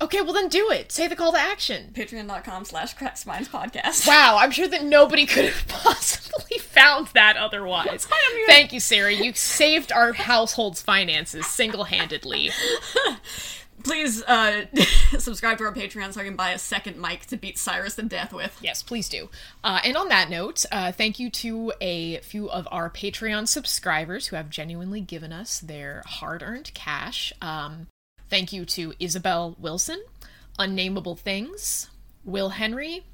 [0.00, 0.92] Okay, well then do it.
[0.92, 1.90] Say the call to action.
[1.94, 4.06] Patreon.com slash Crack Spines Podcast.
[4.16, 8.06] Wow, I'm sure that nobody could have possibly found that otherwise.
[8.46, 9.12] Thank you, Sarah.
[9.12, 12.50] You saved our household's finances single handedly.
[13.84, 14.66] Please uh,
[15.18, 18.02] subscribe to our Patreon so I can buy a second mic to beat Cyrus to
[18.02, 18.58] death with.
[18.60, 19.28] Yes, please do.
[19.62, 24.28] Uh, and on that note, uh, thank you to a few of our Patreon subscribers
[24.28, 27.32] who have genuinely given us their hard earned cash.
[27.40, 27.86] Um,
[28.28, 30.02] thank you to Isabel Wilson,
[30.58, 31.88] Unnameable Things,
[32.24, 33.04] Will Henry,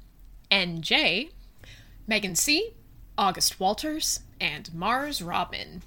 [0.51, 1.31] NJ,
[2.07, 2.71] Megan C.,
[3.17, 5.83] August Walters, and Mars Robin.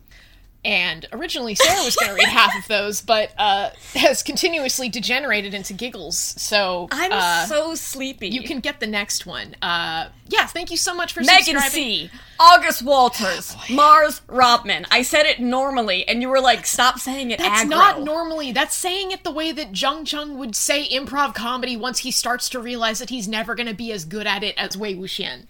[0.66, 5.54] And originally Sarah was going to read half of those, but uh, has continuously degenerated
[5.54, 6.18] into giggles.
[6.18, 8.28] So I'm uh, so sleepy.
[8.30, 9.54] you can get the next one.
[9.62, 11.70] Uh, yeah, thank you so much for Megan subscribing.
[11.70, 12.10] C.
[12.40, 13.54] August Walters.
[13.70, 14.86] Mars Robman.
[14.90, 17.70] I said it normally, and you were like, stop saying it That's aggro.
[17.70, 18.50] not normally.
[18.50, 22.48] That's saying it the way that Jiang Cheng would say improv comedy once he starts
[22.48, 25.44] to realize that he's never going to be as good at it as Wei Wuxian.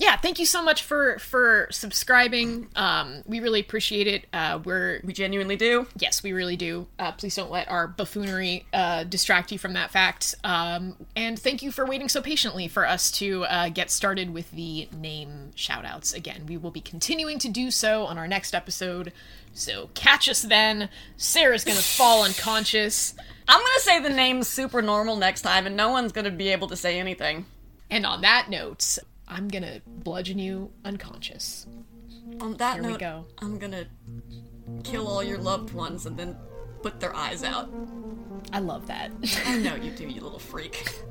[0.00, 2.68] Yeah, thank you so much for for subscribing.
[2.74, 4.26] Um, we really appreciate it.
[4.32, 5.88] Uh, we're we genuinely do.
[5.98, 6.86] yes, we really do.
[6.98, 10.34] Uh, please don't let our buffoonery uh, distract you from that fact.
[10.42, 14.50] Um, and thank you for waiting so patiently for us to uh, get started with
[14.52, 16.14] the name shoutouts.
[16.14, 19.12] Again, we will be continuing to do so on our next episode.
[19.52, 20.88] So catch us then.
[21.18, 23.12] Sarah's gonna fall unconscious.
[23.46, 26.68] I'm gonna say the name super normal next time, and no one's gonna be able
[26.68, 27.44] to say anything.
[27.90, 28.98] And on that note,
[29.30, 31.66] I'm gonna bludgeon you unconscious.
[32.40, 33.26] On that Here we note, go.
[33.38, 33.86] I'm gonna
[34.82, 36.36] kill all your loved ones and then
[36.82, 37.70] put their eyes out.
[38.52, 39.12] I love that.
[39.46, 41.02] I know you do, you little freak.